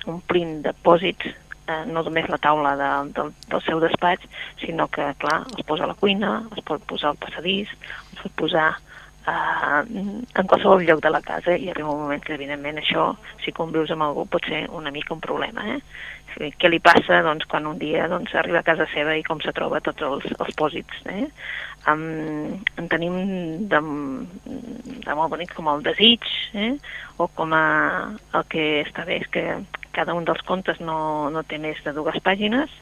omplint 0.06 0.62
de 0.66 0.74
pòsits 0.86 1.34
eh, 1.66 1.84
no 1.90 2.02
només 2.06 2.28
la 2.30 2.40
taula 2.42 2.74
de, 2.78 2.90
de, 3.16 3.28
del 3.50 3.64
seu 3.66 3.80
despatx, 3.82 4.26
sinó 4.62 4.88
que, 4.88 5.12
clar, 5.22 5.42
es 5.56 5.64
posa 5.66 5.86
a 5.86 5.92
la 5.92 5.98
cuina, 5.98 6.40
es 6.56 6.64
pot 6.66 6.82
posar 6.90 7.12
al 7.12 7.22
passadís, 7.22 7.72
es 8.14 8.20
pot 8.22 8.34
posar 8.42 8.68
eh, 9.26 9.80
en 9.86 10.46
qualsevol 10.46 10.84
lloc 10.86 11.02
de 11.02 11.10
la 11.10 11.22
casa 11.22 11.56
i 11.56 11.70
arriba 11.70 11.92
un 11.92 12.04
moment 12.04 12.22
que, 12.22 12.36
evidentment, 12.38 12.78
això, 12.82 13.10
si 13.44 13.54
convius 13.56 13.92
amb 13.94 14.06
algú, 14.06 14.26
pot 14.30 14.46
ser 14.48 14.66
una 14.70 14.94
mica 14.94 15.14
un 15.14 15.24
problema, 15.24 15.66
eh? 15.76 15.80
Què 16.36 16.68
li 16.68 16.82
passa 16.84 17.22
doncs, 17.24 17.46
quan 17.48 17.64
un 17.64 17.78
dia 17.80 18.04
doncs, 18.12 18.34
arriba 18.36 18.60
a 18.60 18.66
casa 18.66 18.84
seva 18.92 19.14
i 19.16 19.22
com 19.24 19.38
se 19.40 19.54
troba 19.56 19.80
tots 19.80 20.04
els, 20.04 20.26
els 20.36 20.58
pòsits? 20.58 20.98
Eh? 21.08 21.22
Um, 21.88 22.58
en 22.76 22.90
tenim 22.92 23.16
de, 23.70 23.80
de 25.06 25.16
molt 25.16 25.32
bonic 25.32 25.54
com 25.56 25.70
el 25.72 25.80
desig, 25.86 26.28
eh? 26.52 26.74
o 27.16 27.30
com 27.32 27.56
a, 27.56 27.64
el 28.36 28.44
que 28.52 28.66
està 28.82 29.06
bé 29.08 29.22
és 29.22 29.32
que 29.32 29.46
cada 29.96 30.14
un 30.14 30.26
dels 30.28 30.42
contes 30.44 30.80
no, 30.84 30.98
no 31.32 31.42
té 31.48 31.58
més 31.62 31.80
de 31.84 31.94
dues 31.96 32.18
pàgines, 32.24 32.72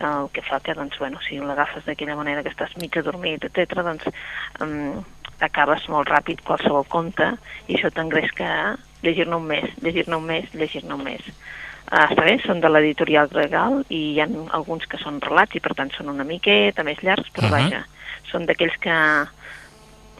el 0.00 0.28
que 0.32 0.42
fa 0.44 0.60
que, 0.60 0.74
doncs, 0.76 0.98
bueno, 0.98 1.20
si 1.24 1.38
l'agafes 1.40 1.84
d'aquella 1.86 2.16
manera 2.16 2.42
que 2.44 2.52
estàs 2.52 2.74
mig 2.80 2.96
adormit, 2.98 3.44
etc., 3.44 3.82
doncs 3.86 4.08
um, 4.64 5.04
acabes 5.44 5.86
molt 5.92 6.08
ràpid 6.10 6.42
qualsevol 6.44 6.86
conte 6.88 7.34
i 7.68 7.76
això 7.76 7.92
t'engresca 7.92 8.46
a 8.46 8.66
llegir-ne 9.04 9.36
un 9.36 9.46
mes, 9.48 9.70
llegir-ne 9.84 10.16
un 10.16 10.26
mes, 10.28 10.48
llegir-ne 10.56 10.96
un 10.96 11.04
mes. 11.04 11.24
Uh, 11.86 12.02
està 12.08 12.24
bé, 12.26 12.36
són 12.42 12.60
de 12.60 12.70
l'editorial 12.72 13.30
Gregal 13.30 13.82
i 13.88 14.00
hi 14.14 14.20
ha 14.20 14.28
alguns 14.58 14.88
que 14.90 15.00
són 15.00 15.20
relats 15.22 15.54
i 15.54 15.62
per 15.62 15.76
tant 15.78 15.92
són 15.94 16.10
una 16.12 16.26
miqueta 16.26 16.84
més 16.86 17.02
llargs, 17.04 17.30
però 17.32 17.46
uh 17.46 17.52
-huh. 17.52 17.62
vaja, 17.62 17.84
són 18.32 18.46
d'aquells 18.46 18.76
que 18.80 18.96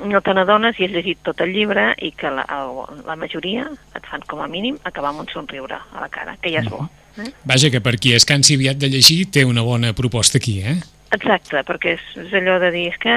no 0.04 0.20
te 0.20 0.34
n'adones 0.34 0.78
i 0.80 0.84
has 0.84 0.92
llegit 0.92 1.18
tot 1.24 1.40
el 1.40 1.52
llibre 1.54 1.94
i 2.04 2.10
que 2.12 2.30
la, 2.30 2.44
el- 2.58 3.02
la 3.06 3.16
majoria 3.16 3.68
et 3.96 4.04
fan 4.10 4.20
com 4.28 4.40
a 4.44 4.48
mínim 4.48 4.76
acabar 4.84 5.10
amb 5.14 5.20
un 5.24 5.28
somriure 5.32 5.74
a 5.78 6.00
la 6.00 6.08
cara, 6.08 6.36
que 6.42 6.52
ja 6.52 6.60
és 6.60 6.68
bo. 6.68 6.88
Eh? 7.18 7.30
Vaja, 7.48 7.70
que 7.72 7.80
per 7.80 7.96
qui 7.96 8.12
es 8.12 8.26
cansi 8.28 8.54
aviat 8.58 8.76
de 8.76 8.90
llegir 8.92 9.30
té 9.32 9.44
una 9.48 9.62
bona 9.64 9.94
proposta 9.96 10.36
aquí, 10.38 10.58
eh? 10.60 10.76
Exacte, 11.14 11.60
perquè 11.62 11.92
és, 11.94 12.04
és 12.18 12.32
allò 12.34 12.56
de 12.58 12.70
dir, 12.74 12.86
és 12.90 12.96
que 12.98 13.12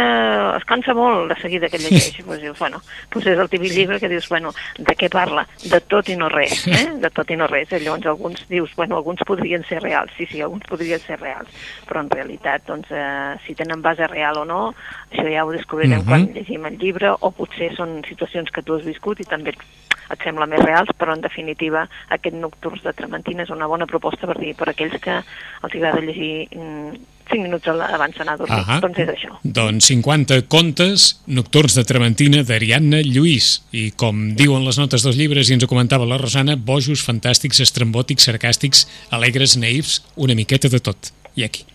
es 0.55 0.65
cansa 0.69 0.93
molt 0.93 1.31
de 1.31 1.37
seguida 1.41 1.69
que 1.73 1.79
llegeix, 1.81 2.19
doncs 2.21 2.41
dius, 2.45 2.59
bueno, 2.59 2.81
doncs 3.09 3.25
és 3.31 3.39
el 3.41 3.49
típic 3.49 3.73
llibre 3.73 3.97
que 3.99 4.11
dius, 4.11 4.27
bueno, 4.29 4.51
de 4.77 4.95
què 4.95 5.09
parla? 5.09 5.45
De 5.65 5.79
tot 5.89 6.11
i 6.13 6.15
no 6.19 6.29
res, 6.29 6.67
eh? 6.69 6.85
De 7.01 7.09
tot 7.09 7.33
i 7.33 7.37
no 7.39 7.47
res, 7.49 7.73
i 7.73 7.81
llavors 7.81 8.05
alguns 8.05 8.45
dius, 8.47 8.75
bueno, 8.77 8.99
alguns 9.01 9.25
podrien 9.25 9.65
ser 9.65 9.81
reals, 9.81 10.13
sí, 10.17 10.27
sí, 10.29 10.41
alguns 10.45 10.69
podrien 10.69 11.01
ser 11.01 11.17
reals, 11.19 11.49
però 11.89 12.05
en 12.05 12.13
realitat, 12.13 12.67
doncs, 12.69 12.93
eh, 12.93 13.35
si 13.47 13.57
tenen 13.57 13.81
base 13.81 14.07
real 14.07 14.37
o 14.43 14.45
no, 14.45 14.61
això 15.09 15.25
ja 15.25 15.45
ho 15.45 15.51
descobrirem 15.51 15.99
Mhm. 15.99 16.07
quan 16.07 16.29
llegim 16.33 16.65
el 16.69 16.77
llibre, 16.77 17.09
o 17.19 17.31
potser 17.31 17.73
són 17.75 18.03
situacions 18.07 18.51
que 18.51 18.61
tu 18.61 18.75
has 18.77 18.85
viscut 18.85 19.19
i 19.19 19.25
també 19.25 19.49
et, 19.57 20.19
sembla 20.23 20.45
més 20.45 20.61
reals, 20.61 20.89
però 20.97 21.13
en 21.13 21.21
definitiva 21.21 21.87
aquest 22.09 22.35
Nocturns 22.35 22.83
de 22.83 22.93
Trementina 22.93 23.43
és 23.43 23.49
una 23.49 23.67
bona 23.67 23.85
proposta 23.85 24.27
per 24.27 24.37
dir, 24.39 24.55
per 24.55 24.69
aquells 24.69 24.97
que 25.01 25.19
els 25.19 25.75
agrada 25.75 26.01
llegir 26.01 26.47
mm, 26.53 27.17
5 27.29 27.45
minuts 27.45 27.67
abans 27.69 28.17
d'anar 28.17 28.33
a 28.33 28.37
dormir, 28.41 28.57
Ahà. 28.57 28.79
doncs 28.81 28.99
és 29.03 29.11
això. 29.13 29.35
Doncs 29.43 29.89
50 29.91 30.41
contes 30.49 31.09
nocturns 31.27 31.75
de 31.77 31.83
Trementina 31.85 32.41
d'Ariadna 32.43 33.03
Lluís. 33.05 33.61
I 33.71 33.91
com 33.91 34.33
diuen 34.39 34.65
les 34.65 34.79
notes 34.81 35.05
dels 35.05 35.19
llibres, 35.19 35.49
i 35.49 35.57
ens 35.57 35.63
ho 35.63 35.69
comentava 35.69 36.09
la 36.09 36.17
Rosana, 36.17 36.57
bojos, 36.57 37.03
fantàstics, 37.05 37.61
estrambòtics, 37.61 38.25
sarcàstics, 38.29 38.87
alegres, 39.11 39.57
naïfs, 39.61 40.01
una 40.17 40.35
miqueta 40.35 40.69
de 40.69 40.81
tot. 40.81 41.13
I 41.37 41.45
aquí. 41.45 41.65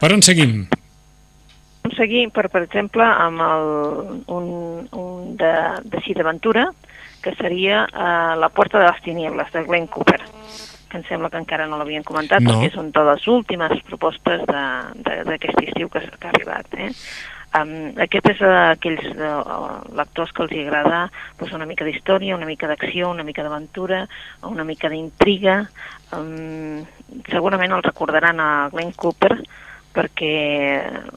Per 0.00 0.12
on 0.12 0.24
seguim? 0.24 0.66
Seguir, 1.96 2.26
per, 2.34 2.48
per 2.50 2.64
exemple, 2.64 3.04
amb 3.04 3.40
el, 3.44 3.68
un, 4.32 4.48
un 4.90 5.36
de, 5.38 5.52
d'així 5.92 6.16
d'aventura, 6.16 6.70
que 7.22 7.34
seria 7.38 7.84
uh, 7.90 8.34
La 8.38 8.50
porta 8.54 8.78
de 8.78 8.88
les 8.88 9.02
tiniebles, 9.02 9.52
de 9.52 9.62
Glenn 9.66 9.86
Cooper, 9.90 10.20
que 10.96 11.02
em 11.02 11.08
sembla 11.08 11.30
que 11.30 11.40
encara 11.40 11.66
no 11.68 11.76
l'havien 11.76 12.04
comentat, 12.04 12.40
No. 12.40 12.56
perquè 12.56 12.72
és 12.72 12.76
una 12.80 12.90
de 12.90 13.04
les 13.10 13.28
últimes 13.28 13.82
propostes 13.84 14.44
d'aquest 14.46 15.64
estiu 15.68 15.88
que, 15.88 16.00
que 16.00 16.26
ha 16.26 16.32
arribat. 16.32 16.66
Eh? 16.78 16.92
Um, 17.56 17.92
aquest 18.02 18.26
és 18.34 18.40
uh, 18.44 18.72
aquells 18.74 19.04
uh, 19.16 19.80
lectors 19.96 20.32
que 20.32 20.42
els 20.44 20.52
agrada 20.60 21.06
doncs, 21.38 21.54
una 21.56 21.66
mica 21.66 21.86
d'història, 21.86 22.36
una 22.36 22.48
mica 22.48 22.68
d'acció, 22.68 23.10
una 23.10 23.24
mica 23.24 23.42
d'aventura, 23.42 24.06
una 24.44 24.64
mica 24.64 24.90
d'intriga. 24.92 25.62
Um, 26.12 26.84
segurament 27.30 27.72
el 27.72 27.84
recordaran 27.86 28.40
a 28.40 28.68
Glenn 28.72 28.92
Cooper 28.92 29.38
perquè 29.96 30.34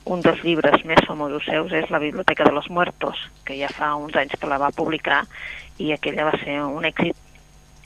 un 0.07 0.21
dels 0.23 0.39
llibres 0.45 0.85
més 0.87 1.01
famosos 1.03 1.43
seus 1.43 1.73
és 1.75 1.89
La 1.91 1.99
Biblioteca 1.99 2.45
de 2.45 2.53
los 2.55 2.69
Muertos, 2.69 3.19
que 3.43 3.57
ja 3.59 3.67
fa 3.67 3.91
uns 3.99 4.15
anys 4.15 4.39
que 4.39 4.47
la 4.47 4.61
va 4.61 4.71
publicar 4.71 5.25
i 5.79 5.91
aquella 5.91 6.29
va 6.29 6.37
ser 6.39 6.61
un 6.63 6.87
èxit 6.87 7.17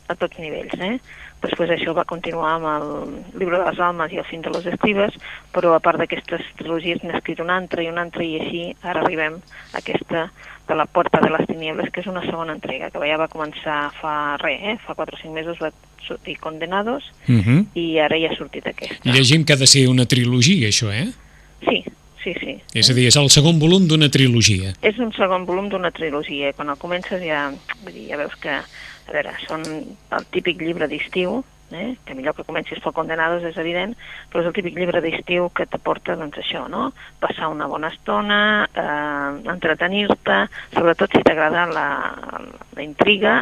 a 0.08 0.16
tots 0.16 0.38
nivells. 0.40 0.74
Eh? 0.80 0.98
Després 1.44 1.70
això 1.76 1.94
va 1.96 2.06
continuar 2.08 2.54
amb 2.56 2.70
el 2.72 3.40
Llibre 3.40 3.60
de 3.60 3.66
les 3.66 3.80
Almes 3.80 4.12
i 4.14 4.18
el 4.22 4.26
Fin 4.30 4.42
de 4.42 4.52
les 4.54 4.66
Escribes, 4.66 5.16
però 5.52 5.74
a 5.76 5.80
part 5.84 6.00
d'aquestes 6.00 6.42
trilogies 6.60 7.04
n'ha 7.04 7.18
escrit 7.20 7.40
una 7.44 7.58
altra 7.58 7.84
i 7.84 7.90
una 7.92 8.02
altra 8.06 8.24
i 8.24 8.38
així 8.40 8.64
ara 8.82 9.02
arribem 9.04 9.42
a 9.74 9.78
aquesta 9.82 10.30
de 10.68 10.76
la 10.80 10.86
Porta 10.86 11.20
de 11.20 11.30
les 11.30 11.48
Tiniebles, 11.48 11.90
que 11.92 12.00
és 12.00 12.08
una 12.08 12.22
segona 12.24 12.54
entrega, 12.56 12.90
que 12.90 13.00
ja 13.04 13.18
va 13.20 13.28
començar 13.28 13.92
fa 14.00 14.38
res, 14.40 14.62
eh? 14.64 14.78
fa 14.86 14.96
4 14.96 15.18
o 15.18 15.22
5 15.22 15.34
mesos 15.36 15.60
va 15.60 15.74
sortir 16.08 16.38
Condenados 16.40 17.04
Uh 17.28 17.40
-huh. 17.40 17.66
i 17.76 18.00
ara 18.00 18.18
ja 18.20 18.30
ha 18.32 18.36
sortit 18.36 18.68
aquesta. 18.68 19.10
Llegim 19.10 19.44
que 19.46 19.54
ha 19.54 19.58
de 19.58 19.68
ser 19.68 19.88
una 19.88 20.06
trilogia, 20.06 20.68
això, 20.68 20.92
eh? 20.92 21.12
Sí, 21.68 21.84
sí, 22.24 22.34
sí. 22.40 22.62
És 22.74 22.90
a 22.90 22.94
dir, 22.94 23.08
és 23.08 23.16
el 23.16 23.30
segon 23.30 23.60
volum 23.60 23.88
d'una 23.88 24.10
trilogia. 24.10 24.74
És 24.82 24.98
un 25.00 25.12
segon 25.14 25.46
volum 25.46 25.70
d'una 25.70 25.92
trilogia. 25.92 26.54
Quan 26.54 26.70
el 26.70 26.78
comences 26.78 27.22
ja, 27.22 27.52
vull 27.84 27.94
dir, 27.94 28.08
ja 28.10 28.18
veus 28.18 28.36
que, 28.36 28.62
a 29.08 29.16
veure, 29.16 29.34
són 29.48 29.66
el 29.66 30.30
típic 30.34 30.62
llibre 30.62 30.88
d'estiu, 30.92 31.42
eh? 31.74 31.96
que 32.06 32.16
millor 32.16 32.36
que 32.38 32.46
comencis 32.48 32.82
pel 32.84 32.96
Condenados 32.96 33.44
és 33.48 33.58
evident, 33.60 33.96
però 34.32 34.44
és 34.44 34.50
el 34.50 34.56
típic 34.56 34.78
llibre 34.78 35.02
d'estiu 35.04 35.50
que 35.56 35.68
t'aporta 35.70 36.16
doncs 36.20 36.40
això, 36.40 36.66
no? 36.72 36.92
Passar 37.24 37.50
una 37.52 37.68
bona 37.68 37.90
estona, 37.94 38.40
eh, 38.70 39.50
entretenir-te, 39.54 40.40
sobretot 40.76 41.16
si 41.18 41.24
t'agrada 41.26 41.66
la, 41.72 41.88
la 42.78 42.86
intriga 42.86 43.42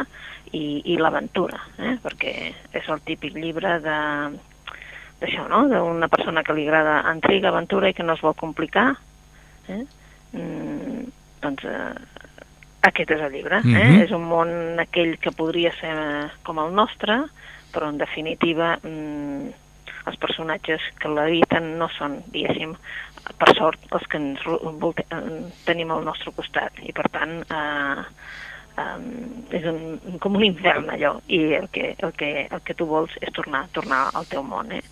i, 0.52 0.94
i 0.94 0.96
l'aventura, 1.00 1.60
eh? 1.78 1.98
perquè 2.02 2.32
és 2.72 2.88
el 2.88 3.04
típic 3.06 3.36
llibre 3.38 3.78
de 3.84 4.00
d'això, 5.22 5.46
no? 5.46 5.68
D'una 5.70 6.08
persona 6.10 6.42
que 6.42 6.54
li 6.56 6.66
agrada 6.66 6.96
intriga, 7.12 7.52
aventura 7.52 7.92
i 7.92 7.94
que 7.94 8.02
no 8.02 8.16
es 8.16 8.22
vol 8.24 8.34
complicar. 8.34 8.88
Eh? 9.70 9.84
Mm, 10.34 11.04
doncs 11.44 11.68
eh, 11.70 11.92
aquest 12.82 13.14
és 13.14 13.20
el 13.20 13.32
llibre. 13.32 13.60
Eh? 13.62 13.68
Mhm. 13.72 14.02
És 14.02 14.12
un 14.12 14.28
món 14.28 14.80
aquell 14.82 15.16
que 15.18 15.32
podria 15.32 15.72
ser 15.78 15.94
eh, 15.94 16.28
com 16.42 16.58
el 16.58 16.74
nostre, 16.74 17.22
però 17.72 17.88
en 17.88 17.98
definitiva 17.98 18.76
mm, 18.82 19.50
els 20.06 20.18
personatges 20.18 20.82
que 20.98 21.08
l'habiten 21.08 21.76
no 21.78 21.88
són, 21.96 22.20
diguéssim, 22.34 22.74
per 23.38 23.52
sort, 23.54 23.80
els 23.94 24.06
que 24.10 24.18
ens 24.18 24.40
eh, 24.46 25.42
tenim 25.64 25.92
al 25.94 26.04
nostre 26.04 26.34
costat. 26.34 26.82
I 26.82 26.92
per 26.92 27.08
tant, 27.14 27.38
eh, 27.46 28.04
um, 28.76 29.06
és 29.52 29.64
un, 29.68 30.18
com 30.22 30.36
un 30.38 30.44
infern 30.46 30.90
allò 30.92 31.16
i 31.28 31.40
el 31.58 31.68
que, 31.72 31.94
el, 31.98 32.12
que, 32.18 32.30
el 32.48 32.62
que 32.64 32.76
tu 32.78 32.86
vols 32.88 33.14
és 33.20 33.32
tornar, 33.36 33.66
tornar 33.76 34.06
al 34.12 34.28
teu 34.30 34.44
món 34.46 34.72
eh? 34.72 34.82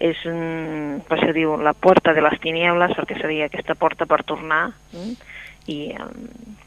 és 0.00 0.20
un, 0.28 1.00
per 1.08 1.18
això 1.18 1.32
diu 1.36 1.56
la 1.60 1.74
porta 1.76 2.14
de 2.16 2.24
les 2.24 2.38
tiniebles 2.40 2.96
perquè 2.96 3.18
seria 3.20 3.48
aquesta 3.48 3.76
porta 3.80 4.08
per 4.08 4.22
tornar 4.28 4.66
mm? 4.92 5.14
i 5.72 5.80
um, 6.00 6.58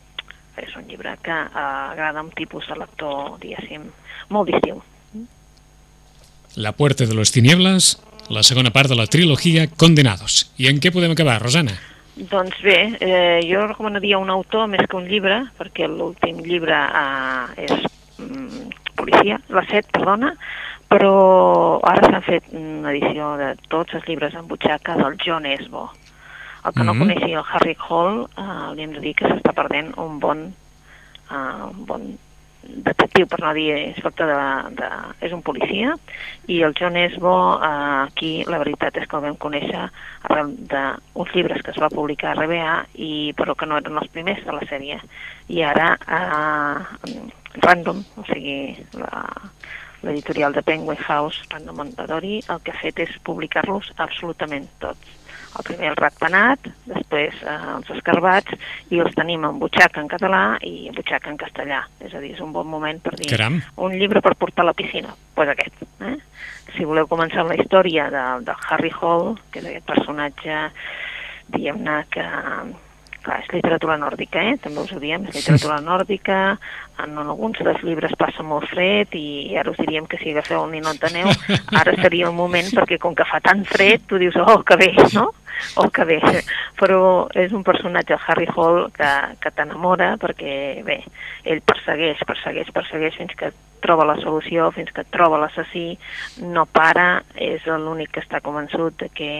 és 0.61 0.75
un 0.77 0.87
llibre 0.87 1.15
que 1.23 1.33
uh, 1.33 1.91
agrada 1.91 2.21
a 2.21 2.23
un 2.23 2.31
tipus 2.35 2.67
de 2.69 2.77
lector 2.77 3.37
diguéssim, 3.41 3.87
molt 4.29 4.51
distintiu 4.51 4.81
La 6.55 6.71
puerta 6.73 7.07
de 7.07 7.15
los 7.15 7.31
tinieblas, 7.31 7.97
la 8.29 8.43
segona 8.43 8.69
part 8.69 8.89
de 8.89 8.95
la 8.95 9.07
trilogia 9.07 9.65
Condenados. 9.67 10.51
I 10.61 10.67
en 10.69 10.77
què 10.77 10.91
podem 10.93 11.15
acabar, 11.15 11.39
Rosana? 11.41 11.73
Doncs 12.13 12.59
bé, 12.61 12.77
eh, 13.01 13.39
jo 13.49 13.63
recomanaria 13.65 14.19
un 14.21 14.29
autor 14.29 14.67
més 14.69 14.85
que 14.85 14.99
un 14.99 15.07
llibre, 15.09 15.39
perquè 15.57 15.87
l'últim 15.89 16.43
llibre 16.45 16.77
eh, 16.77 17.65
és 17.65 17.87
mm, 18.21 18.69
policia, 18.99 19.39
la 19.49 19.65
set, 19.65 19.89
perdona, 19.89 20.35
però 20.93 21.79
ara 21.89 22.11
s'han 22.11 22.25
fet 22.27 22.53
una 22.53 22.93
edició 22.93 23.33
de 23.41 23.55
tots 23.73 23.97
els 23.97 24.05
llibres 24.05 24.37
en 24.37 24.45
butxaca 24.45 24.99
del 25.01 25.17
John 25.25 25.49
Esbo. 25.49 25.87
El 26.65 26.73
que 26.73 26.83
no 26.83 26.93
Mhm. 26.93 26.99
coneixia 26.99 27.39
el 27.39 27.45
Harry 27.51 27.77
Hall, 27.87 28.27
eh, 28.37 28.75
li 28.75 28.83
hem 28.83 28.93
de 28.93 29.01
dir 29.01 29.15
que 29.15 29.27
s'està 29.27 29.53
perdent 29.53 29.97
un 29.97 30.19
bon, 30.19 30.53
eh, 31.31 31.63
un 31.69 31.85
bon 31.85 32.17
detectiu, 32.63 33.27
per 33.27 33.41
no 33.41 33.53
dir 33.53 33.75
inspector 33.75 34.27
de, 34.27 34.75
de... 34.79 34.89
és 35.19 35.33
un 35.33 35.41
policia, 35.41 35.95
i 36.47 36.61
el 36.63 36.73
John 36.79 36.95
Esbo, 36.95 37.59
eh, 37.61 38.07
aquí 38.07 38.45
la 38.47 38.59
veritat 38.61 38.95
és 38.97 39.07
que 39.07 39.17
el 39.17 39.23
vam 39.23 39.35
conèixer 39.35 39.89
arrel 40.29 40.53
d'uns 40.71 41.33
llibres 41.35 41.61
que 41.61 41.71
es 41.71 41.81
va 41.81 41.89
publicar 41.89 42.31
a 42.31 42.35
RBA, 42.39 42.85
i, 42.95 43.33
però 43.35 43.55
que 43.55 43.65
no 43.65 43.77
eren 43.77 43.97
els 43.97 44.07
primers 44.15 44.45
de 44.45 44.53
la 44.53 44.63
sèrie. 44.69 45.01
I 45.49 45.63
ara, 45.63 45.97
eh, 46.07 47.19
Random, 47.61 47.99
o 48.17 48.23
sigui, 48.25 48.77
la, 48.97 49.27
l'editorial 50.01 50.53
de 50.53 50.63
Penguin 50.63 50.97
House, 50.97 51.43
Random 51.49 51.75
Mondadori, 51.75 52.41
el 52.49 52.61
que 52.63 52.71
ha 52.71 52.79
fet 52.79 52.99
és 52.99 53.19
publicar-los 53.23 53.91
absolutament 53.97 54.69
tots. 54.79 55.19
El 55.53 55.65
primer 55.67 55.91
el 55.91 55.97
ratpenat, 55.99 56.69
després 56.89 57.41
eh, 57.45 57.57
els 57.75 57.89
escarbats, 57.95 58.55
i 58.93 59.01
els 59.03 59.15
tenim 59.17 59.45
en 59.47 59.59
butxaca 59.61 60.01
en 60.01 60.09
català 60.11 60.43
i 60.65 60.89
en 60.89 60.97
butxaca 60.97 61.31
en 61.31 61.39
castellà. 61.41 61.83
És 62.03 62.13
a 62.13 62.21
dir, 62.23 62.33
és 62.37 62.43
un 62.43 62.53
bon 62.55 62.67
moment 62.69 63.01
per 63.03 63.15
dir 63.19 63.29
Caram. 63.33 63.59
un 63.85 63.97
llibre 63.99 64.23
per 64.25 64.35
portar 64.39 64.65
a 64.65 64.71
la 64.71 64.77
piscina, 64.77 65.13
doncs 65.13 65.35
pues 65.37 65.51
aquest. 65.53 65.83
Eh? 66.01 66.15
Si 66.73 66.87
voleu 66.89 67.09
començar 67.09 67.43
amb 67.43 67.53
la 67.53 67.59
història 67.61 68.09
de, 68.13 68.23
de 68.47 68.55
Harry 68.69 68.93
Hall, 68.99 69.35
que 69.51 69.61
és 69.61 69.69
aquest 69.69 69.89
personatge, 69.89 70.63
diguem-ne 71.53 71.99
que 72.13 72.25
clar, 73.23 73.39
és 73.41 73.51
literatura 73.53 73.97
nòrdica, 73.99 74.43
eh? 74.43 74.57
també 74.61 74.83
us 74.83 74.93
ho 74.93 74.99
diem, 75.01 75.25
és 75.29 75.37
literatura 75.37 75.79
nòrdica, 75.83 76.39
en 77.03 77.17
alguns 77.23 77.59
dels 77.63 77.83
llibres 77.83 78.15
passa 78.19 78.43
molt 78.45 78.69
fred 78.71 79.13
i 79.17 79.55
ara 79.59 79.71
us 79.71 79.79
diríem 79.81 80.07
que 80.09 80.19
si 80.21 80.31
agafeu 80.31 80.63
el 80.63 80.73
ninot 80.73 80.99
de 81.03 81.13
neu, 81.17 81.31
ara 81.81 81.95
seria 82.01 82.29
el 82.29 82.35
moment 82.37 82.71
perquè 82.73 82.99
com 83.01 83.15
que 83.15 83.27
fa 83.29 83.41
tant 83.43 83.63
fred, 83.69 84.07
tu 84.07 84.21
dius, 84.21 84.37
oh, 84.39 84.61
que 84.67 84.79
bé, 84.79 84.91
no? 85.13 85.29
Oh, 85.75 85.89
que 85.89 86.05
bé. 86.05 86.19
Però 86.79 87.27
és 87.37 87.53
un 87.53 87.63
personatge, 87.63 88.17
Harry 88.27 88.47
Hall, 88.55 88.87
que, 88.95 89.11
que 89.41 89.51
t'enamora 89.53 90.15
perquè, 90.21 90.55
bé, 90.85 91.03
ell 91.45 91.61
persegueix, 91.67 92.23
persegueix, 92.27 92.73
persegueix 92.73 93.19
fins 93.19 93.37
que 93.37 93.53
troba 93.83 94.05
la 94.07 94.15
solució, 94.21 94.69
fins 94.71 94.91
que 94.95 95.03
troba 95.11 95.41
l'assassí, 95.41 95.97
no 96.47 96.63
para, 96.65 97.23
és 97.35 97.65
l'únic 97.67 98.13
que 98.15 98.23
està 98.23 98.39
convençut 98.43 98.95
de 99.01 99.09
que 99.11 99.31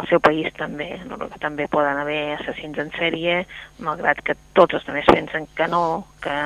al 0.00 0.08
seu 0.08 0.22
país 0.24 0.48
també, 0.56 0.88
no, 1.04 1.18
que 1.28 1.40
també 1.42 1.68
poden 1.70 2.00
haver 2.00 2.38
assassins 2.38 2.80
en 2.80 2.90
sèrie, 2.96 3.42
malgrat 3.84 4.22
que 4.24 4.38
tots 4.56 4.78
els 4.78 4.88
altres 4.88 5.12
pensen 5.12 5.46
que 5.54 5.68
no, 5.68 5.84
que 6.24 6.38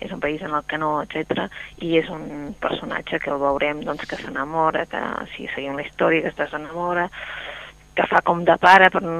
és 0.00 0.10
un 0.12 0.20
país 0.20 0.42
en 0.42 0.54
el 0.54 0.64
que 0.68 0.78
no, 0.78 1.02
etc. 1.02 1.46
I 1.80 1.96
és 1.98 2.08
un 2.10 2.54
personatge 2.60 3.20
que 3.20 3.30
el 3.30 3.38
veurem 3.38 3.82
doncs, 3.84 4.06
que 4.06 4.16
s'enamora, 4.16 4.86
que 4.86 5.00
si 5.36 5.46
seguim 5.54 5.76
la 5.76 5.82
història, 5.86 6.22
que 6.22 6.28
es 6.28 6.36
desenamora, 6.36 7.08
que 7.94 8.06
fa 8.10 8.20
com 8.26 8.42
de 8.44 8.56
pare, 8.58 8.88
però, 8.90 9.12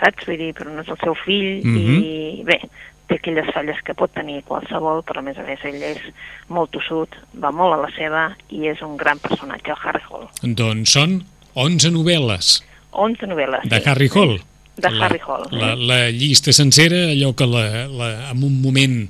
saps? 0.00 0.26
Vull 0.26 0.38
dir, 0.40 0.52
però 0.54 0.72
no 0.74 0.82
és 0.82 0.88
el 0.88 0.98
seu 1.02 1.14
fill, 1.14 1.62
Mhm. 1.64 2.02
i 2.02 2.42
bé, 2.44 2.60
té 3.06 3.14
aquelles 3.20 3.46
falles 3.54 3.78
que 3.86 3.94
pot 3.94 4.10
tenir 4.12 4.42
qualsevol, 4.42 5.04
però 5.06 5.20
a 5.20 5.22
més 5.22 5.38
a 5.38 5.42
més 5.46 5.60
ell 5.64 5.80
és 5.80 6.00
molt 6.48 6.72
tossut, 6.72 7.08
va 7.40 7.52
molt 7.52 7.74
a 7.74 7.82
la 7.84 7.90
seva 7.94 8.36
i 8.50 8.66
és 8.66 8.82
un 8.82 8.96
gran 8.96 9.18
personatge, 9.20 9.70
el 9.70 9.76
Harry 9.84 10.02
Hall. 10.10 10.26
Doncs 10.42 10.90
són 10.90 11.22
11 11.54 11.92
novel·les 11.92 12.64
11 12.90 13.26
novel·les. 13.28 13.62
de 13.68 13.78
sí. 13.80 13.88
Harry 13.88 14.08
Hall. 14.14 14.40
De 14.76 14.90
la, 14.90 15.06
Harry 15.06 15.20
Hall. 15.26 15.46
La, 15.52 15.74
la 15.76 16.10
llista 16.10 16.52
sencera, 16.52 16.96
allò 17.12 17.32
que 17.34 17.46
la, 17.46 17.86
la, 17.88 18.30
en 18.32 18.42
un 18.44 18.60
moment 18.60 19.08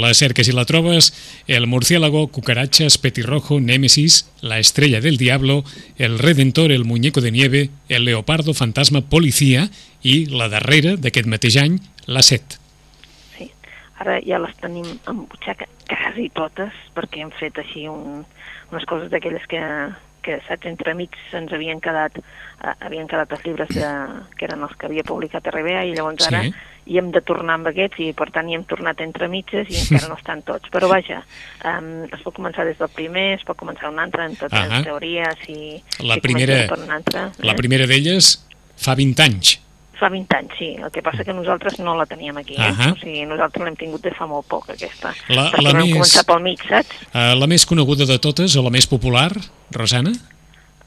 la 0.00 0.12
cerques 0.14 0.48
i 0.48 0.54
la 0.56 0.64
trobes, 0.64 1.12
El 1.46 1.66
murciélago, 1.66 2.28
Cucarachas, 2.28 2.98
Petirrojo, 2.98 3.60
Némesis, 3.60 4.30
La 4.40 4.58
estrella 4.58 5.00
del 5.00 5.18
diablo, 5.18 5.64
El 5.98 6.18
redentor, 6.18 6.72
El 6.72 6.84
muñeco 6.84 7.20
de 7.20 7.30
nieve, 7.30 7.70
El 7.88 8.04
leopardo, 8.04 8.54
Fantasma, 8.54 9.02
Policía 9.02 9.68
i 10.02 10.26
la 10.26 10.48
darrera 10.48 10.96
d'aquest 10.96 11.28
mateix 11.28 11.58
any, 11.60 11.78
La 12.06 12.22
set. 12.22 12.58
Sí. 13.36 13.50
Ara 14.00 14.18
ja 14.24 14.40
les 14.42 14.56
tenim 14.62 14.88
en 15.06 15.26
butxaca 15.28 15.68
quasi 15.90 16.30
totes, 16.34 16.72
perquè 16.96 17.22
hem 17.22 17.34
fet 17.38 17.60
així 17.60 17.86
un, 17.90 18.24
unes 18.72 18.88
coses 18.88 19.12
d'aquelles 19.12 19.44
que, 19.50 19.60
que 20.22 20.38
saps, 20.48 20.66
entremig 20.70 21.10
se'ns 21.30 21.52
havien 21.52 21.80
quedat 21.80 22.16
eh, 22.18 22.74
havien 22.80 23.08
quedat 23.10 23.32
els 23.32 23.44
llibres 23.44 23.68
de, 23.74 23.88
que 24.38 24.46
eren 24.46 24.62
els 24.62 24.76
que 24.78 24.86
havia 24.86 25.02
publicat 25.04 25.46
RBA 25.52 25.84
i 25.90 25.94
llavors 25.96 26.26
ara 26.28 26.42
Sí. 26.42 26.52
hi 26.86 26.98
hem 26.98 27.10
de 27.14 27.20
tornar 27.22 27.54
amb 27.58 27.68
aquests 27.70 28.00
i 28.02 28.12
per 28.12 28.30
tant 28.34 28.48
hi 28.50 28.54
hem 28.56 28.64
tornat 28.66 29.00
entre 29.04 29.28
mitges 29.30 29.68
i 29.70 29.76
encara 29.84 30.08
no 30.10 30.16
estan 30.18 30.42
tots. 30.42 30.70
Però 30.72 30.88
vaja, 30.90 31.20
um, 31.64 32.04
es 32.10 32.22
pot 32.24 32.34
començar 32.34 32.64
des 32.66 32.78
del 32.78 32.88
primer, 32.90 33.34
es 33.38 33.44
pot 33.46 33.56
començar 33.56 33.90
un 33.92 34.00
altre, 34.02 34.24
en 34.26 34.34
totes 34.36 34.58
Ahà. 34.58 34.68
les 34.78 34.84
teories 34.88 35.48
i 35.48 35.82
La 36.06 36.14
si 36.14 36.20
primera- 36.20 36.66
per 36.68 36.78
un 36.82 36.90
altre. 36.90 37.28
La 37.46 37.54
primera 37.54 37.86
d'elles 37.86 38.32
fa 38.76 38.94
20 38.98 39.20
anys. 39.22 39.60
Fa 40.00 40.08
20 40.08 40.36
anys, 40.36 40.52
sí. 40.58 40.70
El 40.82 40.90
que 40.90 41.02
passa 41.02 41.22
que 41.24 41.32
nosaltres 41.32 41.78
no 41.78 41.94
la 41.94 42.06
teníem 42.06 42.36
aquí, 42.40 42.54
eh? 42.56 42.70
Ahà. 42.72 42.92
O 42.92 42.96
sigui, 42.96 43.24
nosaltres 43.26 43.64
l'hem 43.64 43.76
tingut 43.76 44.02
de 44.02 44.10
fa 44.16 44.26
molt 44.26 44.46
poc, 44.48 44.70
aquesta. 44.70 45.12
La- 45.28 45.50
Perquè 45.52 45.62
la 45.62 45.72
vam 45.78 45.88
més- 45.98 46.24
pel 46.26 46.40
mig, 46.42 46.62
saps? 46.68 46.96
Uh, 47.14 47.34
la 47.38 47.46
més 47.46 47.66
coneguda 47.66 48.06
de 48.06 48.18
totes, 48.18 48.56
o 48.56 48.62
la 48.62 48.70
més 48.70 48.86
popular, 48.86 49.30
Rosana? 49.70 50.10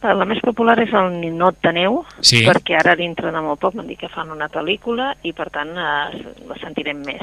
Eh, 0.04 0.14
La 0.14 0.26
més 0.26 0.38
popular 0.44 0.76
és 0.84 0.92
el 0.94 1.16
Ninot 1.20 1.56
de 1.64 1.72
Neu, 1.74 2.04
Sí. 2.22 2.44
perquè 2.46 2.76
ara 2.78 2.96
dintre 2.96 3.32
de 3.32 3.42
molt 3.42 3.60
poc 3.60 3.74
m'han 3.74 3.88
dit 3.88 3.98
que 3.98 4.10
fan 4.10 4.30
una 4.30 4.50
pel·lícula 4.50 5.16
i 5.24 5.32
per 5.34 5.50
tant 5.50 5.70
eh, 5.70 6.36
la 6.46 6.56
sentirem 6.62 7.00
més. 7.02 7.22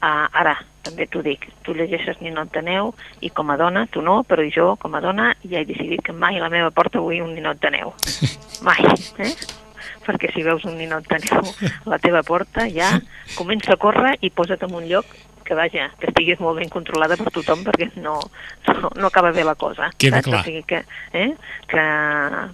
Uh, 0.00 0.28
ara, 0.32 0.52
també 0.82 1.08
t'ho 1.08 1.22
dic, 1.22 1.48
tu 1.64 1.74
llegeixes 1.74 2.20
Ninot 2.20 2.52
de 2.52 2.62
Neu 2.62 2.94
i 3.20 3.30
com 3.30 3.50
a 3.50 3.56
dona, 3.56 3.86
tu 3.90 4.00
no, 4.00 4.22
però 4.22 4.44
jo 4.54 4.76
com 4.76 4.94
a 4.94 5.00
dona 5.00 5.34
ja 5.42 5.58
he 5.58 5.64
decidit 5.64 6.02
que 6.04 6.12
mai 6.12 6.36
a 6.38 6.40
la 6.44 6.48
meva 6.50 6.70
porta 6.70 7.00
vull 7.00 7.20
un 7.20 7.34
Ninot 7.34 7.58
de 7.60 7.70
Neu. 7.70 7.94
Mai, 8.62 8.78
eh? 9.18 9.34
Perquè 10.10 10.32
si 10.34 10.42
veus 10.46 10.66
un 10.68 10.76
ninot 10.78 11.06
de 11.08 11.22
neu 11.24 11.46
a 11.86 11.90
la 11.94 11.98
teva 12.02 12.22
porta 12.26 12.66
ja 12.68 12.92
comença 13.38 13.74
a 13.74 13.80
córrer 13.80 14.16
i 14.20 14.30
posa't 14.34 14.66
en 14.66 14.74
un 14.74 14.88
lloc 14.90 15.06
que 15.50 15.56
vaja, 15.58 15.88
que 15.98 16.06
estiguis 16.06 16.38
molt 16.38 16.60
ben 16.60 16.68
controlada 16.70 17.16
per 17.18 17.32
tothom 17.34 17.64
perquè 17.66 17.88
no, 17.98 18.20
no, 18.68 18.90
no 18.94 19.08
acaba 19.08 19.32
bé 19.34 19.42
la 19.42 19.56
cosa. 19.58 19.88
Queda 19.98 20.20
saps? 20.20 20.28
clar. 20.28 20.42
O 20.42 20.46
sigui 20.46 20.62
que, 20.62 20.84
eh, 21.18 21.32
que 21.66 21.86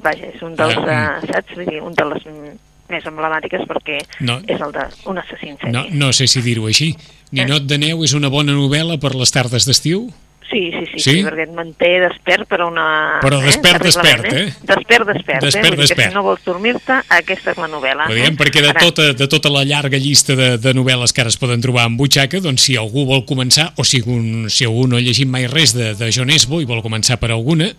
vaja, 0.01 0.31
és 0.33 0.40
un 0.47 0.55
dels, 0.57 0.79
Ah, 0.81 1.19
uh, 1.21 1.27
saps? 1.29 1.53
Vull 1.59 1.69
dir, 1.69 1.83
un 1.85 1.92
de 1.92 2.07
les 2.09 2.25
mm, 2.25 2.55
més 2.88 3.05
emblemàtiques 3.11 3.66
perquè 3.69 3.99
No. 4.25 4.38
és 4.49 4.61
el 4.64 4.73
d'un 4.73 5.19
assassin 5.21 5.53
en 5.53 5.59
sèrie. 5.59 5.75
No, 5.75 5.85
no 5.92 6.12
sé 6.16 6.25
si 6.31 6.40
dir-ho 6.40 6.64
així. 6.71 6.95
Ninot 7.37 7.66
de 7.69 7.77
neu 7.83 8.01
és 8.07 8.14
una 8.16 8.31
bona 8.33 8.55
novel·la 8.57 8.97
per 9.03 9.12
les 9.19 9.35
tardes 9.35 9.66
d'estiu? 9.69 10.07
Sí, 10.47 10.71
sí, 10.71 10.85
sí, 10.93 10.99
Sí? 11.03 11.11
sí, 11.11 11.23
perquè 11.27 11.43
et 11.49 11.53
manté 11.57 11.89
despert 12.05 12.47
per 12.47 12.61
una... 12.63 13.19
Però 13.21 13.41
despert, 13.43 13.81
terriblement, 13.83 14.23
despert, 14.23 14.33
eh? 14.33 14.67
Despert, 14.69 15.07
despert, 15.11 15.43
Despert, 15.43 15.67
eh? 15.67 15.71
Que 15.75 15.81
despert. 15.83 16.11
si 16.13 16.15
no 16.15 16.23
vols 16.23 16.45
dormir-te, 16.47 17.01
aquesta 17.19 17.51
és 17.51 17.59
la 17.59 17.67
novel·la. 17.73 18.07
Ho 18.07 18.15
diem 18.15 18.31
eh? 18.33 18.39
perquè 18.39 18.63
de 18.63 18.71
tota, 18.79 19.09
de 19.19 19.27
tota 19.33 19.51
la 19.51 19.65
llarga 19.67 19.99
llista 19.99 20.37
de, 20.39 20.53
de 20.63 20.75
novel·les 20.79 21.13
que 21.13 21.25
ara 21.25 21.33
es 21.35 21.39
poden 21.43 21.61
trobar 21.65 21.89
en 21.91 21.97
butxaca, 21.99 22.39
doncs 22.45 22.63
si 22.69 22.77
algú 22.79 23.05
vol 23.11 23.25
començar, 23.27 23.73
o 23.77 23.85
si, 23.85 24.01
un, 24.07 24.47
si 24.49 24.65
algú 24.69 24.87
no 24.87 25.01
ha 25.01 25.03
llegit 25.03 25.27
mai 25.29 25.49
res 25.51 25.75
de, 25.75 25.95
de 25.99 26.13
John 26.15 26.31
Esbo 26.31 26.63
i 26.63 26.69
vol 26.71 26.81
començar 26.87 27.19
per 27.19 27.33
alguna, 27.35 27.73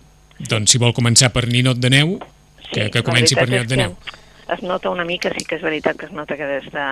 doncs 0.52 0.70
si 0.76 0.78
vol 0.78 0.92
començar 0.92 1.32
per 1.32 1.46
Ninot 1.48 1.80
de 1.80 1.90
neu, 1.96 2.18
que, 2.68 2.90
que 2.92 3.00
la 3.00 3.06
comenci 3.08 3.34
per 3.34 3.48
Ninot 3.48 3.66
de 3.72 3.80
neu. 3.80 3.96
que 4.04 4.54
Es 4.54 4.62
nota 4.64 4.88
una 4.88 5.04
mica, 5.04 5.28
sí 5.36 5.44
que 5.44 5.56
és 5.58 5.62
veritat 5.62 5.96
que 6.00 6.06
es 6.06 6.12
nota 6.12 6.36
que 6.36 6.46
des 6.48 6.64
de 6.72 6.84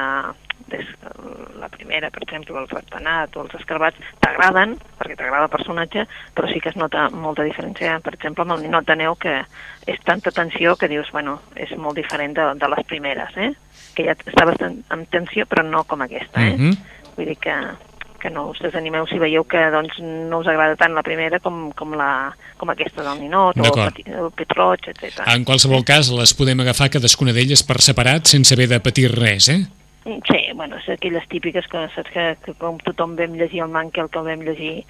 des, 0.70 0.86
la 1.60 1.68
primera, 1.72 2.10
per 2.10 2.22
exemple, 2.24 2.56
el 2.58 2.68
ratpenat 2.68 3.36
o 3.36 3.44
els 3.44 3.54
escarbats, 3.58 4.00
t'agraden, 4.22 4.76
perquè 4.98 5.16
t'agrada 5.18 5.46
el 5.46 5.52
personatge, 5.52 6.06
però 6.34 6.50
sí 6.50 6.60
que 6.60 6.72
es 6.72 6.78
nota 6.80 7.08
molta 7.14 7.46
diferència, 7.46 7.98
per 8.04 8.14
exemple, 8.16 8.44
amb 8.44 8.56
el 8.56 8.66
ninot 8.66 8.88
de 8.88 8.98
neu, 8.98 9.16
que 9.20 9.38
és 9.86 10.02
tanta 10.04 10.34
tensió 10.34 10.76
que 10.76 10.90
dius, 10.90 11.10
bueno, 11.14 11.38
és 11.54 11.72
molt 11.78 11.98
diferent 11.98 12.34
de, 12.36 12.50
de 12.58 12.72
les 12.74 12.86
primeres, 12.90 13.36
eh? 13.36 13.52
que 13.96 14.04
ja 14.04 14.14
estaves 14.28 14.60
amb 14.62 15.10
tensió, 15.10 15.46
però 15.48 15.64
no 15.64 15.84
com 15.88 16.04
aquesta, 16.04 16.42
eh? 16.44 16.56
Mhm. 16.56 16.76
Vull 17.16 17.30
dir 17.30 17.38
que, 17.40 17.54
que 18.20 18.30
no 18.30 18.50
us 18.50 18.60
desanimeu 18.60 19.06
si 19.08 19.18
veieu 19.22 19.44
que 19.48 19.62
doncs, 19.72 19.98
no 20.02 20.42
us 20.42 20.50
agrada 20.50 20.76
tant 20.76 20.94
la 20.94 21.04
primera 21.06 21.40
com, 21.40 21.70
com, 21.78 21.94
la, 21.96 22.34
com 22.60 22.72
aquesta 22.72 23.04
del 23.06 23.22
ninot 23.24 23.56
o 23.56 23.62
el, 23.62 23.64
D'acord. 23.70 23.94
petit, 23.94 24.10
el 24.12 24.30
pit 24.36 24.52
roig, 24.56 24.90
etc. 24.92 25.24
En 25.32 25.46
qualsevol 25.48 25.84
cas, 25.88 26.10
les 26.12 26.34
podem 26.36 26.60
agafar 26.60 26.90
cadascuna 26.92 27.32
d'elles 27.36 27.64
per 27.64 27.80
separat 27.84 28.28
sense 28.28 28.52
haver 28.54 28.68
de 28.74 28.82
patir 28.84 29.08
res, 29.14 29.48
eh? 29.48 29.62
Sí, 30.06 30.52
bueno, 30.54 30.76
és 30.78 30.86
aquelles 30.94 31.24
típiques 31.26 31.66
que 31.66 31.80
saps 31.90 32.12
que, 32.14 32.24
que 32.44 32.52
com 32.60 32.76
tothom 32.86 33.16
vam 33.18 33.32
llegir 33.34 33.64
el 33.64 33.72
Mankel, 33.74 34.06
que 34.06 34.20
el 34.20 34.28
vam 34.28 34.44
llegir 34.46 34.84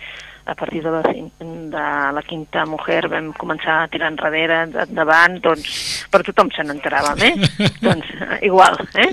a 0.44 0.54
partir 0.54 0.82
de 0.84 0.90
la, 0.92 1.00
de 1.00 1.86
la 2.12 2.22
quinta 2.22 2.66
mujer, 2.68 3.08
vam 3.08 3.30
començar 3.40 3.78
a 3.80 3.88
tirar 3.88 4.12
enrere, 4.12 4.60
endavant, 4.84 5.38
doncs, 5.42 6.04
per 6.12 6.20
tothom 6.26 6.52
se 6.52 6.66
n'enteràvem, 6.68 7.24
eh? 7.30 7.48
doncs, 7.86 8.12
igual, 8.44 8.76
eh? 9.00 9.08